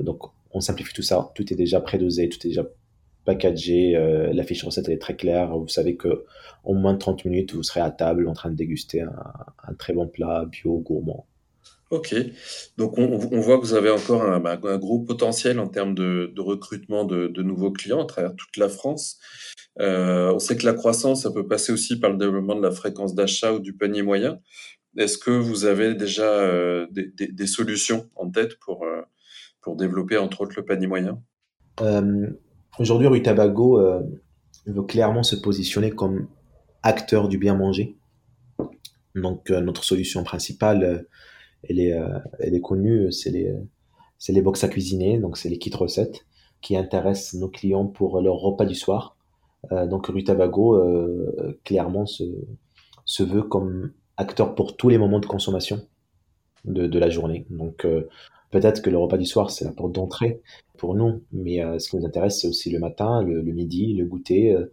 [0.03, 0.23] donc,
[0.57, 1.31] on simplifie tout ça.
[1.35, 2.67] Tout est déjà prédosé, tout est déjà
[3.27, 3.95] packagé.
[3.95, 5.57] Euh, la fiche recette est très claire.
[5.57, 6.25] Vous savez que
[6.65, 9.93] en moins de 30 minutes, vous serez à table en train de déguster un, très
[9.93, 11.27] bon plat bio gourmand.
[11.91, 12.17] Ok,
[12.79, 17.05] donc on, voit que vous avez encore un, bah, gros potentiel en termes de, recrutement
[17.05, 19.21] de, nouveaux clients à travers toute la France.
[19.79, 22.73] Euh, on sait que la croissance, ça peut passer aussi par le développement de la
[22.73, 24.41] fréquence d'achat ou du panier moyen.
[24.97, 28.85] Est-ce que vous avez déjà euh, des, solutions en tête pour,
[29.67, 31.21] pour développer entre autres le panier moyen?
[32.79, 34.01] Aujourd'hui, Rue Tabago euh,
[34.67, 36.29] veut clairement se positionner comme
[36.85, 37.97] acteur du bien manger.
[39.17, 41.09] Donc, euh, notre solution principale, euh,
[41.69, 41.99] elle, est,
[42.39, 43.53] elle est connue, c'est les,
[44.29, 46.25] les box à cuisiner, donc c'est les kits recettes
[46.61, 49.17] qui intéressent nos clients pour leur repas du soir.
[49.73, 50.81] donc, Rue Tabago,
[51.65, 55.81] clairement, se, veut comme acteur pour tous les moments de consommation
[56.65, 57.47] de la journée.
[57.51, 57.85] Donc,
[58.51, 60.41] Peut-être que le repas du soir, c'est la porte d'entrée
[60.79, 64.05] pour nous, mais euh, ce qui nous intéresse, c'est aussi le matin, le, midi, le
[64.05, 64.73] goûter, euh,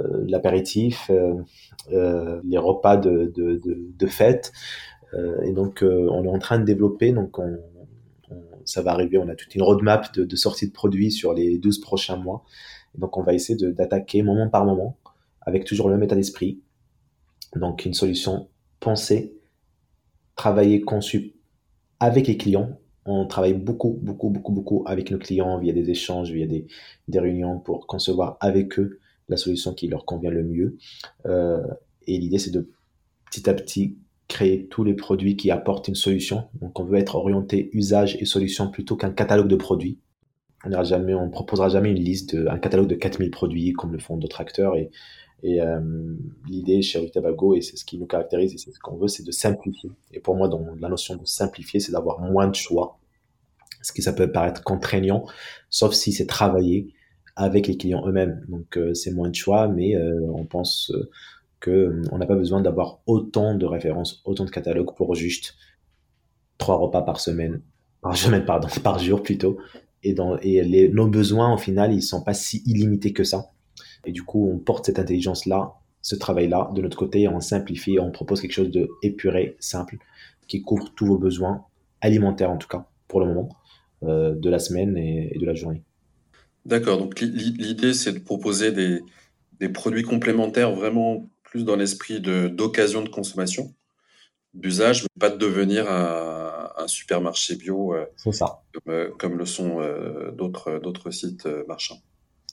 [0.00, 1.10] euh, l'apéritif,
[1.90, 4.52] les repas de, de, de, fête.
[5.44, 7.58] et donc, on est en train de développer, donc on,
[8.64, 11.80] ça va arriver, on a toute une roadmap de, sortie de produits sur les 12
[11.80, 12.44] prochains mois.
[12.94, 14.96] Et donc, on va essayer d'attaquer moment par moment,
[15.40, 16.60] avec toujours le même état d'esprit.
[17.56, 19.34] Donc, une solution pensée
[20.36, 21.34] travailler conçu
[21.98, 22.78] avec les clients.
[23.12, 26.66] On travaille beaucoup, beaucoup, beaucoup, beaucoup avec nos clients via des échanges, via des,
[27.12, 30.76] réunions pour concevoir avec eux la solution qui leur convient le mieux.
[31.26, 31.66] Euh,
[32.06, 32.70] et l'idée, c'est de
[33.26, 33.96] petit à petit
[34.28, 36.44] créer tous les produits qui apportent une solution.
[36.60, 39.98] Donc, on veut être orienté usage et solution plutôt qu'un catalogue de produits.
[40.64, 44.16] On ne proposera jamais une liste, de, un catalogue de 4000 produits comme le font
[44.16, 44.76] d'autres acteurs.
[44.76, 44.90] Et,
[45.42, 45.80] et euh,
[46.48, 49.24] l'idée chez Rutabago, et c'est ce qui nous caractérise et c'est ce qu'on veut, c'est
[49.24, 49.90] de simplifier.
[50.12, 52.99] Et pour moi, dans la notion de simplifier, c'est d'avoir moins de choix.
[53.82, 55.26] Ce qui ça peut paraître contraignant,
[55.70, 56.94] sauf si c'est travaillé
[57.36, 58.44] avec les clients eux-mêmes.
[58.48, 60.92] Donc euh, c'est moins de choix, mais euh, on pense
[61.60, 65.54] que on n'a pas besoin d'avoir autant de références, autant de catalogues pour juste
[66.58, 67.62] trois repas par semaine,
[68.00, 69.58] par semaine pardon, par jour plutôt.
[70.02, 73.50] Et, et les, nos besoins, au final, ils sont pas si illimités que ça.
[74.06, 78.10] Et du coup, on porte cette intelligence-là, ce travail-là de notre côté, on simplifie, on
[78.10, 79.98] propose quelque chose de épuré, simple,
[80.48, 81.66] qui couvre tous vos besoins
[82.00, 83.59] alimentaires en tout cas, pour le moment, euh,
[84.02, 85.82] de la semaine et, de la journée.
[86.66, 89.00] D'accord, donc l'idée c'est de proposer des,
[89.58, 93.74] des, produits complémentaires vraiment plus dans l'esprit d'occasion de, consommation,
[94.54, 98.62] d'usage, mais pas de devenir un, un supermarché bio euh, ça.
[98.72, 99.80] Comme, euh, comme, le sont
[100.36, 102.00] d'autres sites marchands.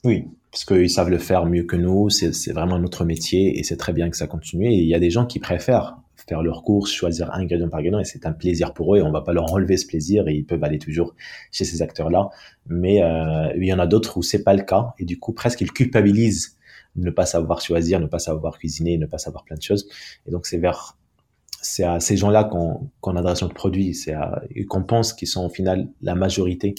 [0.04, 3.76] Oui, parce qu'ils savent le faire mieux que nous, c'est vraiment notre métier et c'est
[3.76, 4.68] très bien que ça continue.
[4.68, 7.80] Et il y a des gens qui préfèrent faire leurs courses, choisir un ingrédient par
[7.80, 10.28] ingrédient et c'est un plaisir pour eux et on va pas leur enlever ce plaisir
[10.28, 11.14] et ils peuvent aller toujours
[11.52, 12.28] chez ces acteurs-là.
[12.66, 15.32] Mais euh, il y en a d'autres où c'est pas le cas et du coup
[15.32, 16.56] presque ils culpabilisent
[16.96, 19.88] de ne pas savoir choisir, ne pas savoir cuisiner, ne pas savoir plein de choses.
[20.26, 20.96] Et donc c'est vers
[21.80, 24.14] à ces gens-là qu'on adresse notre produit, c'est
[24.68, 26.76] qu'on pense qu'ils sont au final la majorité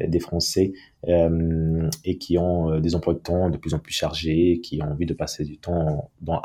[0.00, 0.72] euh, des Français
[1.06, 4.90] euh, et qui ont des emplois de temps de plus en plus chargés, qui ont
[4.90, 6.40] envie de passer du temps dans,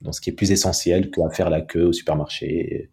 [0.00, 2.90] dans ce qui est plus essentiel qu'à faire la queue au supermarché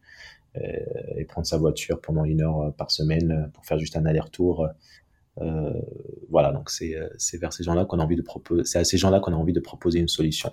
[0.55, 4.67] et, et, prendre sa voiture pendant une heure par semaine pour faire juste un aller-retour
[5.39, 5.71] euh,
[6.29, 6.93] voilà, donc c'est
[7.39, 9.53] vers ces gens-là qu'on a envie de proposer, c'est à ces gens-là qu'on a envie
[9.53, 10.51] de proposer une solution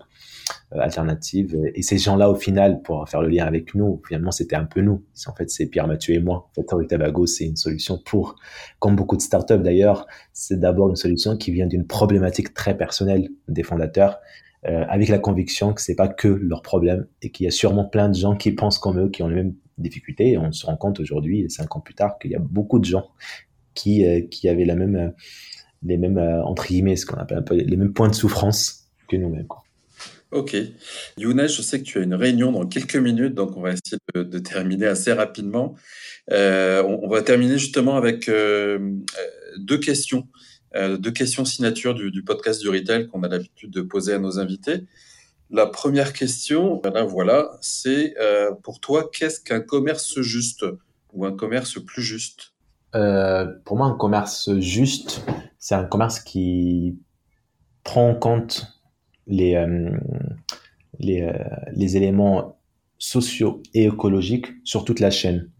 [0.72, 1.56] euh, alternative.
[1.74, 4.80] Et ces gens-là, au final, pour faire le lien avec nous, finalement, c'était un peu
[4.80, 5.04] nous.
[5.26, 6.50] En fait, c'est Pierre Mathieu et moi.
[6.56, 8.36] En Tabago, c'est une solution pour,
[8.78, 13.28] comme beaucoup de startups d'ailleurs, c'est d'abord une solution qui vient d'une problématique très personnelle
[13.48, 14.18] des fondateurs.
[14.66, 17.84] Euh, avec la conviction que c'est pas que leur problème et qu'il y a sûrement
[17.84, 20.36] plein de gens qui pensent comme eux, qui ont les mêmes difficultés.
[20.36, 23.08] On se rend compte aujourd'hui, cinq ans plus tard, qu'il y a beaucoup de gens
[23.74, 25.10] qui, euh, qui avaient euh,
[25.84, 29.46] les mêmes, entre guillemets, ce qu'on appelle les mêmes points de souffrance que nous-mêmes.
[30.32, 30.56] Ok.
[31.16, 33.98] Younes, je sais que tu as une réunion dans quelques minutes, donc on va essayer
[34.12, 35.76] de, terminer assez rapidement.
[36.30, 40.26] on, va terminer justement avec deux questions,
[40.74, 44.84] deux questions signature du, podcast du retail qu'on a l'habitude de poser à nos invités.
[45.50, 48.14] La première question, ben voilà, c'est
[48.62, 50.64] pour toi, qu'est-ce qu'un commerce juste
[51.12, 52.52] ou un commerce plus juste?
[52.94, 55.26] Euh, pour moi, un commerce juste,
[55.58, 56.98] c'est un commerce qui
[57.84, 58.66] prend en compte
[59.26, 59.90] les, euh,
[60.98, 61.32] les, euh,
[61.76, 62.58] éléments
[62.98, 65.50] sociaux et écologiques sur toute la chaîne.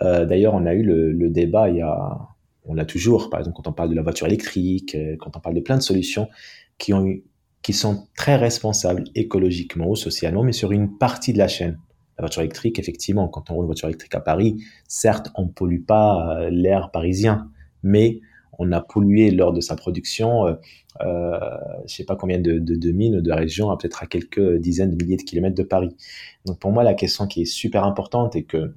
[0.00, 2.28] D'ailleurs, on a eu le, débat, il y a,
[2.64, 5.54] on l'a toujours, par exemple, quand on parle de la voiture électrique, quand on parle
[5.54, 6.28] de plein de solutions
[6.78, 7.14] qui, ont,
[7.62, 11.78] qui sont très responsables écologiquement ou socialement, mais sur une partie de la chaîne.
[12.18, 15.48] La voiture électrique, effectivement, quand on roule une voiture électrique à Paris, certes, on ne
[15.48, 17.50] pollue pas euh, l'air parisien,
[17.82, 18.20] mais
[18.58, 20.54] on a pollué lors de sa production, euh,
[21.02, 21.38] euh,
[21.86, 25.04] je sais pas combien de, de, de mines, de régions, peut-être à quelques dizaines de
[25.04, 25.94] milliers de kilomètres de Paris.
[26.46, 28.72] Donc pour moi, la question qui est super importante et que,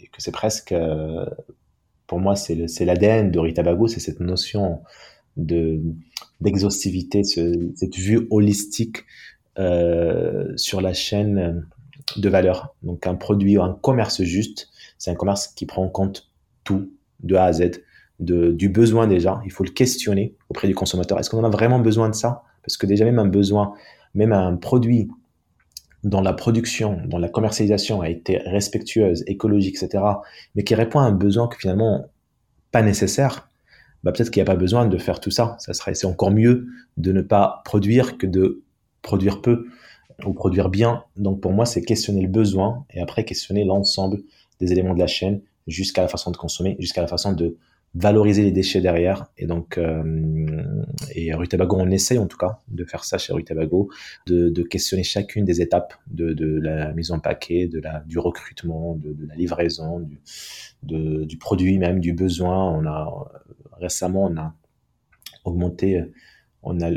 [0.00, 1.26] et que c'est presque, euh,
[2.10, 4.80] pour moi, c'est l'ADN de Rita Bago, c'est cette notion
[5.36, 5.80] de
[6.40, 9.04] d'exhaustivité, ce, cette vue holistique
[9.60, 11.68] euh, sur la chaîne
[12.16, 12.74] de valeur.
[12.82, 16.32] Donc un produit ou un commerce juste, c'est un commerce qui prend en compte
[16.64, 16.90] tout
[17.22, 17.80] de A à Z,
[18.18, 19.40] de, du besoin déjà.
[19.44, 21.16] Il faut le questionner auprès du consommateur.
[21.20, 22.42] Est-ce qu'on en a vraiment besoin de ça?
[22.64, 23.74] Parce que déjà même un besoin,
[24.14, 25.08] même un produit
[26.04, 30.02] dans la production, dans la commercialisation a été respectueuse, écologique, etc.,
[30.54, 32.06] mais qui répond à un besoin que finalement
[32.72, 33.48] pas nécessaire,
[34.02, 35.56] bah peut-être qu'il n'y a pas besoin de faire tout ça.
[35.58, 38.62] Ça serait, c'est encore mieux de ne pas produire que de
[39.02, 39.66] produire peu
[40.24, 41.04] ou produire bien.
[41.16, 44.22] Donc pour moi, c'est questionner le besoin et après questionner l'ensemble
[44.58, 47.56] des éléments de la chaîne jusqu'à la façon de consommer, jusqu'à la façon de
[47.94, 49.26] valoriser les déchets derrière.
[49.36, 50.62] Et donc, euh,
[51.14, 53.90] et Rue Tabago, on essaye en tout cas de faire ça chez Rue Tabago,
[54.26, 58.18] de, de questionner chacune des étapes de, de, la mise en paquet, de la, du
[58.18, 62.70] recrutement, de, la livraison, du, du produit même, du besoin.
[62.70, 63.30] On a
[63.72, 64.54] récemment, on a
[65.44, 66.02] augmenté,
[66.62, 66.90] on a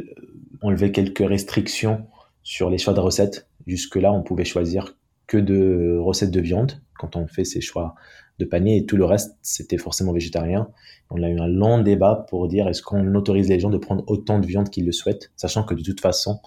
[0.61, 2.07] enlevé quelques restrictions
[2.43, 3.49] sur les choix de recettes.
[3.65, 7.95] Jusque-là, on pouvait choisir que de recettes de viande quand on fait ces choix
[8.39, 10.69] de panier et tout le reste, c'était forcément végétarien.
[11.09, 14.03] On a eu un long débat pour dire est-ce qu'on autorise les gens de prendre
[14.07, 16.39] autant de viande qu'ils le souhaitent, sachant que de toute façon,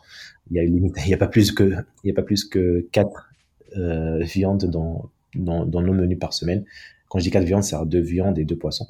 [0.50, 2.22] il y a une limite, il n'y a pas plus que, il y a pas
[2.22, 3.30] plus que quatre
[3.76, 6.64] euh, viandes dans, dans, nos menus par semaine.
[7.08, 8.88] Quand je dis quatre viandes, c'est deux viandes et deux poissons.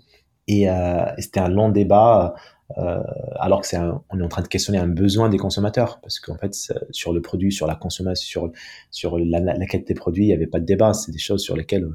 [0.48, 2.34] Et, euh, c'était un long débat,
[2.78, 3.02] euh,
[3.36, 6.36] alors que c'est on est en train de questionner un besoin des consommateurs, parce qu'en
[6.36, 6.54] fait,
[6.90, 8.52] sur le produit, sur la consommation, sur,
[8.90, 10.92] sur la, la qualité des produits, il n'y avait pas de débat.
[10.92, 11.88] C'est des choses sur lesquelles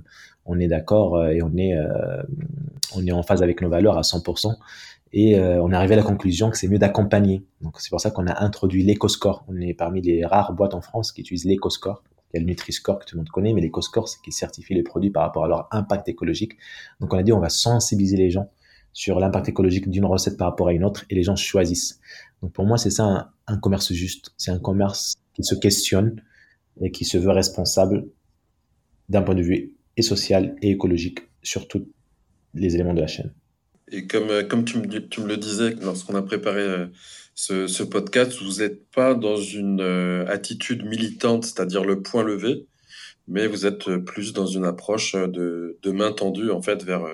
[0.45, 2.24] on est d'accord euh, et on est, euh,
[2.95, 4.55] on est en phase avec nos valeurs à 100%.
[5.13, 7.43] Et euh, on est arrivé à la conclusion que c'est mieux d'accompagner.
[7.61, 9.43] Donc c'est pour ça qu'on a introduit l'éco-score.
[9.47, 12.03] On est parmi les rares boîtes en France qui utilisent l'éco-score.
[12.34, 14.74] Il y a le Nutri-Score que tout le monde connaît, mais l'éco-score, c'est qui certifie
[14.74, 16.53] les produits par rapport à leur impact écologique.
[17.01, 18.49] Donc on a dit on va sensibiliser les gens
[18.94, 22.00] sur l'impact écologique d'une recette par rapport à une autre et les gens choisissent.
[22.42, 24.34] Donc pour moi, c'est ça un, commerce juste.
[24.38, 26.22] C'est un commerce qui se questionne
[26.82, 28.08] et qui se veut responsable
[29.10, 31.88] d'un point de vue et social et écologique sur tous
[32.54, 33.34] les éléments de la chaîne.
[33.92, 36.88] Et comme, euh, comme tu, me, tu me le disais lorsqu'on a préparé euh,
[37.36, 42.68] ce, ce podcast, vous n'êtes pas dans une euh, attitude militante, c'est-à-dire le point levé,
[43.28, 47.06] mais vous êtes plus dans une approche de, de main tendue en fait vers,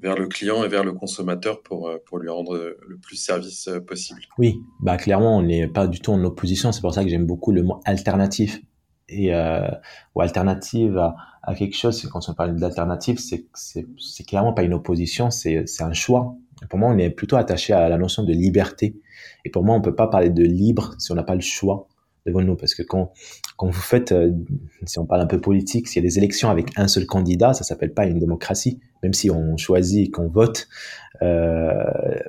[0.00, 4.20] vers le client et vers le consommateur pour, pour lui rendre le plus service possible.
[4.38, 6.72] Oui, bah clairement, on n'est pas du tout en opposition.
[6.72, 8.60] C'est pour ça que j'aime beaucoup le mot alternatif
[9.08, 9.68] et euh,
[10.14, 12.08] ou alternative à, quelque chose.
[12.12, 16.34] Quand on parle d'alternative, c'est clairement pas une opposition, c'est un choix.
[16.68, 18.96] pour moi, on est plutôt attaché à la notion de liberté.
[19.44, 21.88] Et pour moi, on peut pas parler de libre si on n'a pas le choix
[22.26, 23.12] devant nous, parce que quand
[23.56, 24.32] quand vous faites, euh,
[24.84, 27.54] si on parle un peu politique, s'il y a des élections avec un seul candidat,
[27.54, 28.80] ça s'appelle pas une démocratie.
[29.02, 30.68] Même si on choisit et qu'on vote,
[31.22, 31.84] euh,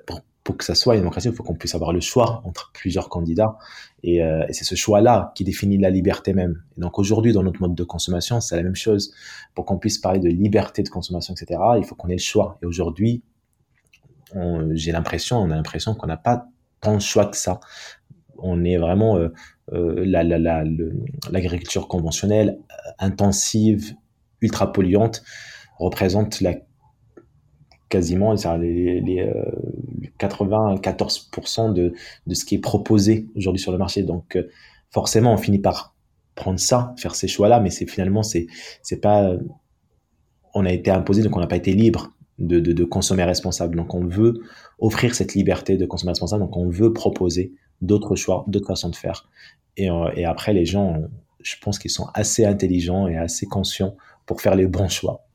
[0.05, 3.09] pour, que ça soit une démocratie, il faut qu'on puisse avoir le choix entre plusieurs
[3.09, 3.57] candidats.
[4.03, 6.63] Et, euh, et c'est ce choix-là qui définit la liberté même.
[6.77, 9.13] Et donc aujourd'hui, dans notre mode de consommation, c'est la même chose.
[9.53, 12.57] Pour qu'on puisse parler de liberté de consommation, etc., il faut qu'on ait le choix.
[12.63, 13.21] Et aujourd'hui,
[14.71, 16.47] j'ai l'impression, on a l'impression qu'on n'a pas
[16.79, 17.59] tant de choix que ça.
[18.39, 19.29] On est vraiment euh,
[19.73, 23.95] euh, l'agriculture la, la, conventionnelle, euh, intensive,
[24.41, 25.23] ultra polluante,
[25.77, 26.55] représente la
[27.89, 29.33] quasiment les, les,
[30.19, 31.93] 94% de,
[32.27, 34.03] de ce qui est proposé aujourd'hui sur le marché.
[34.03, 34.49] Donc euh,
[34.89, 35.95] forcément, on finit par
[36.35, 38.47] prendre ça, faire ces choix-là, mais c'est finalement c'est
[39.01, 39.31] pas
[40.53, 43.75] on a été imposé donc on n'a pas été libre de, de, de, consommer responsable.
[43.75, 44.41] Donc on veut
[44.79, 46.43] offrir cette liberté de consommer responsable.
[46.43, 49.29] Donc on veut proposer d'autres choix, d'autres façons de faire.
[49.77, 51.01] Et, euh, et après les gens,
[51.41, 55.27] je pense qu'ils sont assez intelligents et assez conscients pour faire les bons choix.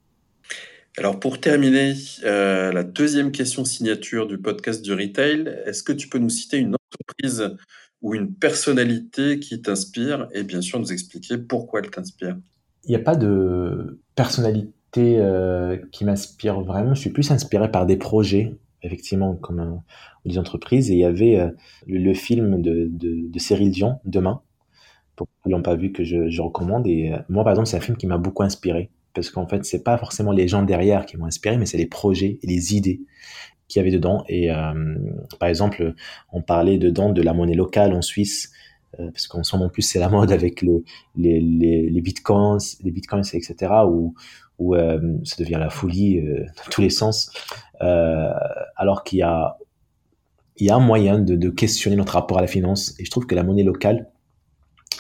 [0.99, 6.09] Alors pour terminer, euh, la deuxième question signature du podcast du retail, est-ce que tu
[6.09, 7.57] peux nous citer une entreprise
[8.03, 12.37] ou une personnalité qui t'inspire et bien sûr nous expliquer pourquoi elle t'inspire?
[12.85, 17.87] Il n'y a pas de personnalité euh, qui m'inspire vraiment, je suis plus inspiré par
[17.87, 19.83] des projets, effectivement, comme
[20.25, 20.91] des entreprises.
[20.91, 21.51] Et il y avait euh,
[21.87, 24.43] le, film de, de, Cyril Dion, Demain,
[25.17, 26.87] pour ceux qui l'ont pas vu, que je, je recommande.
[26.87, 29.65] Et euh, moi, par exemple, c'est un film qui m'a beaucoup inspiré parce qu'en fait,
[29.65, 32.75] c'est pas forcément les gens derrière qui m'ont inspiré, mais c'est les projets et les
[32.75, 33.03] idées
[33.69, 34.25] qu'il y avait dedans.
[34.29, 34.73] Et euh,
[35.39, 35.95] par exemple,
[36.33, 38.53] on parlait dedans de la monnaie locale en Suisse,
[38.99, 40.85] parce qu'en ce moment en plus c'est la mode avec le,
[41.17, 43.73] les, les, les bitcoins, les bitcoins, etc.
[44.63, 47.31] où euh, ça devient la folie euh, dans tous les sens.
[47.83, 48.31] Euh,
[48.77, 49.57] alors qu'il y a
[50.71, 52.95] un moyen de, questionner notre rapport à la finance.
[52.99, 54.09] Et je trouve que la monnaie locale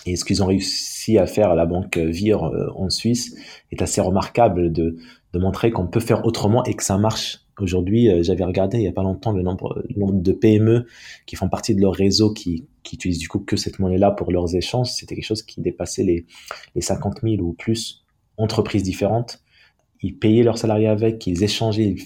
[0.04, 2.42] et ce qu'ils ont réussi à faire à la banque Vire
[2.74, 3.36] en Suisse
[3.70, 4.96] est assez remarquable de,
[5.34, 7.38] montrer qu'on peut faire autrement et que ça marche.
[7.58, 10.86] Aujourd'hui, j'avais regardé il y a pas longtemps le nombre, de PME
[11.26, 14.32] qui font partie de leur réseau qui, qui utilisent du coup que cette monnaie-là pour
[14.32, 14.90] leurs échanges.
[14.90, 16.26] C'était quelque chose qui dépassait les,
[16.74, 18.02] les 50 000 ou plus
[18.36, 19.41] entreprises différentes.
[20.02, 21.96] Ils payaient leurs salariés avec, ils échangeaient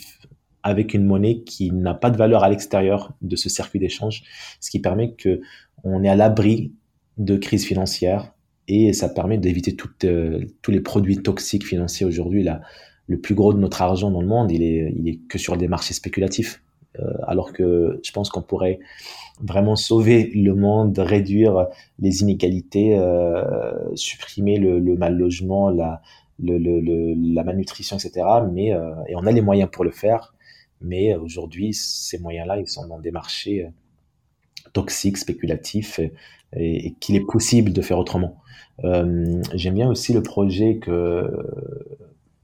[0.63, 4.25] avec une monnaie qui n'a pas de valeur à l'extérieur de ce circuit d'échange,
[4.61, 5.41] ce qui permet que
[5.85, 6.73] on est à l'abri
[7.19, 8.33] de crise financière
[8.69, 12.47] et ça permet d'éviter euh, tous les produits toxiques financiers aujourd'hui.
[13.07, 15.57] Le plus gros de notre argent dans le monde, il est, il est que sur
[15.57, 16.63] des marchés spéculatifs.
[16.99, 18.81] Euh, alors que je pense qu'on pourrait
[19.41, 21.67] vraiment sauver le monde, réduire
[21.99, 26.01] les inégalités, euh, supprimer le, le, mal logement, la,
[26.39, 28.27] le, le, la malnutrition, etc.
[28.53, 30.35] Mais euh, et on a les moyens pour le faire.
[30.81, 33.67] Mais aujourd'hui, ces moyens-là, ils sont dans des marchés
[34.75, 36.01] toxiques, spéculatifs,
[36.55, 38.37] et, qu'il est possible de faire autrement.
[38.85, 41.23] Euh, J'aime bien aussi le projet que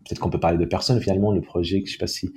[0.05, 2.33] peut-être qu'on peut parler de personnes finalement, le projet que je sais pas si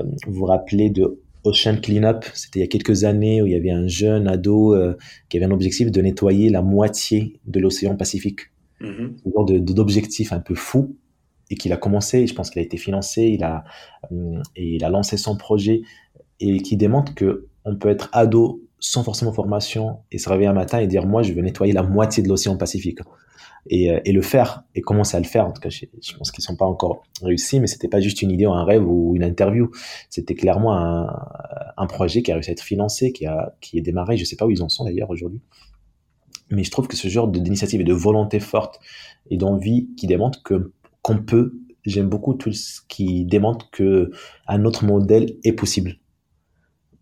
[0.00, 3.52] euh, vous vous rappelez de Ocean Cleanup, c'était il y a quelques années où il
[3.52, 4.96] y avait un jeune ado euh,
[5.28, 8.40] qui avait un objectif de nettoyer la moitié de l'océan Pacifique.
[8.84, 9.18] Mm-hmm.
[9.24, 10.96] ce genre d'objectif un peu fou
[11.50, 13.64] et qu'il a commencé, je pense qu'il a été financé, il a,
[14.12, 15.82] euh, et il a lancé son projet
[16.40, 20.54] et qui démontre que on peut être ado sans forcément formation et se réveiller un
[20.54, 22.98] matin et dire moi je veux nettoyer la moitié de l'océan Pacifique.
[23.70, 25.86] Et, euh, et, le faire et commencer à le faire en tout cas je,
[26.18, 28.86] pense qu'ils sont pas encore réussis mais c'était pas juste une idée ou un rêve
[28.86, 29.70] ou une interview.
[30.10, 31.08] C'était clairement un,
[31.78, 34.18] un, projet qui a réussi à être financé qui a qui est démarré.
[34.18, 35.40] Je sais pas où ils en sont d'ailleurs aujourd'hui
[36.50, 38.80] mais je trouve que ce genre d'initiative et de volonté forte
[39.30, 40.72] et d'envie qui démontre que
[41.02, 44.10] qu'on peut j'aime beaucoup tout ce qui démontre que
[44.46, 45.98] un autre modèle est possible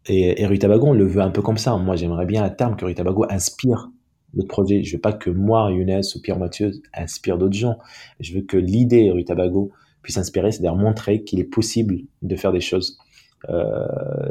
[0.06, 1.76] et, et Tabago, on le veut un peu comme ça.
[1.76, 3.90] Moi, j'aimerais bien à terme que Rui Tabago inspire
[4.34, 4.82] notre projet.
[4.82, 7.78] Je veux pas que moi, Younes ou Pierre Mathieu inspire d'autres gens.
[8.18, 9.70] Je veux que l'idée Rui Tabago
[10.02, 12.98] puisse inspirer, c'est-à-dire montrer qu'il est possible de faire des choses
[13.48, 13.86] euh,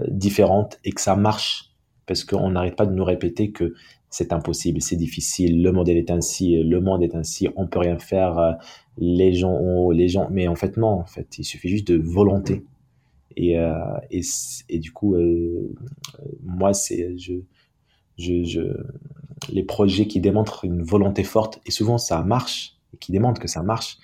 [0.10, 1.70] différentes et que ça marche.
[2.06, 3.74] Parce qu'on n'arrête pas de nous répéter que
[4.12, 7.98] c'est impossible, c'est difficile, le modèle est ainsi, le monde est ainsi, on peut rien
[7.98, 8.58] faire,
[8.98, 11.98] les gens ont, les gens, mais en fait non, en fait, il suffit juste de
[11.98, 12.64] volonté.
[13.38, 13.74] Et, euh,
[14.10, 14.22] et,
[14.70, 15.74] et, du coup, euh,
[16.44, 17.34] moi, c'est je,
[18.18, 18.62] je, je,
[19.50, 23.48] les projets qui démontrent une volonté forte, et souvent ça marche, et qui démontrent que
[23.48, 23.98] ça marche,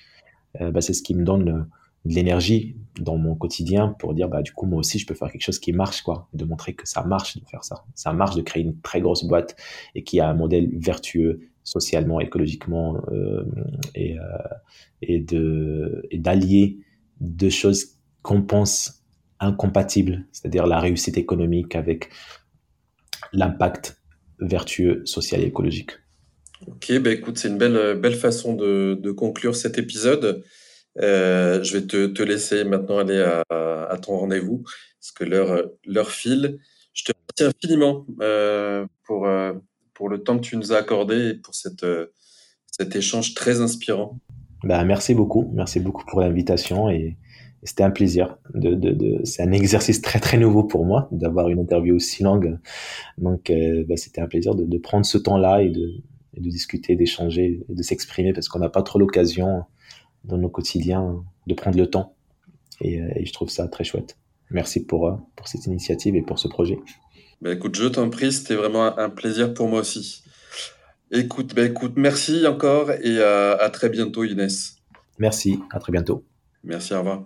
[0.61, 1.67] euh, bah, c'est ce qui me donne
[2.05, 5.31] de l'énergie dans mon quotidien pour dire bah du coup moi aussi je peux faire
[5.31, 8.35] quelque chose qui marche quoi de montrer que ça marche de faire ça ça marche
[8.35, 9.55] de créer une très grosse boîte
[9.93, 13.43] et qui a un modèle vertueux socialement écologiquement euh,
[13.93, 14.23] et, euh,
[15.01, 16.79] et de et d'allier
[17.19, 19.03] deux choses qu'on pense
[19.39, 22.09] incompatible, c'est-à-dire la réussite économique avec
[23.33, 24.01] l'impact
[24.39, 25.91] vertueux social et écologique.
[26.65, 30.43] Ok, bah écoute, c'est une belle, belle façon de conclure cet épisode.
[30.99, 34.63] Euh, je vais te, te, laisser maintenant aller à, ton rendez-vous,
[34.99, 36.59] parce que l'heure, file.
[36.93, 39.53] Je te remercie infiniment euh, pour, euh,
[39.93, 41.85] pour le temps que tu nous as accordé et pour cette,
[42.71, 44.19] cet échange très inspirant.
[44.63, 47.17] Bah, merci beaucoup, merci beaucoup pour l'invitation et,
[47.63, 48.37] c'était un plaisir.
[49.23, 52.59] C'est un exercice très très nouveau pour moi d'avoir une interview aussi longue.
[53.17, 53.51] Donc
[53.87, 55.95] bah, c'était un plaisir de, prendre ce temps-là et de,
[56.35, 59.63] et de discuter, d'échanger, et de s'exprimer parce qu'on n'a pas trop l'occasion
[60.27, 62.15] dans nos quotidiens de prendre le temps.
[62.81, 64.17] Et, euh, et, je trouve ça très chouette.
[64.51, 66.79] Merci pour, euh, pour cette initiative et pour ce projet.
[67.41, 70.23] Bah écoute, je t'en prie, c'était vraiment un plaisir pour moi aussi.
[71.11, 74.77] Écoute, bah écoute, merci encore et à, à très bientôt Inès.
[75.19, 76.25] Merci, à très bientôt.
[76.63, 77.23] Merci, au revoir.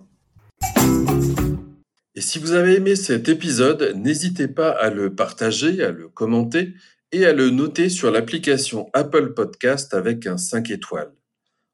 [2.14, 6.74] Et si vous avez aimé cet épisode, n'hésitez pas à le partager, à le commenter
[7.12, 11.14] et à le noter sur l'application Apple Podcast avec un 5 étoiles.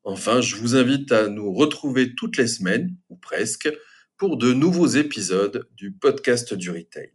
[0.10, 3.70] Enfin, je vous invite à nous retrouver toutes les semaines, ou presque,
[4.16, 7.12] pour de nouveaux épisodes du podcast du retail.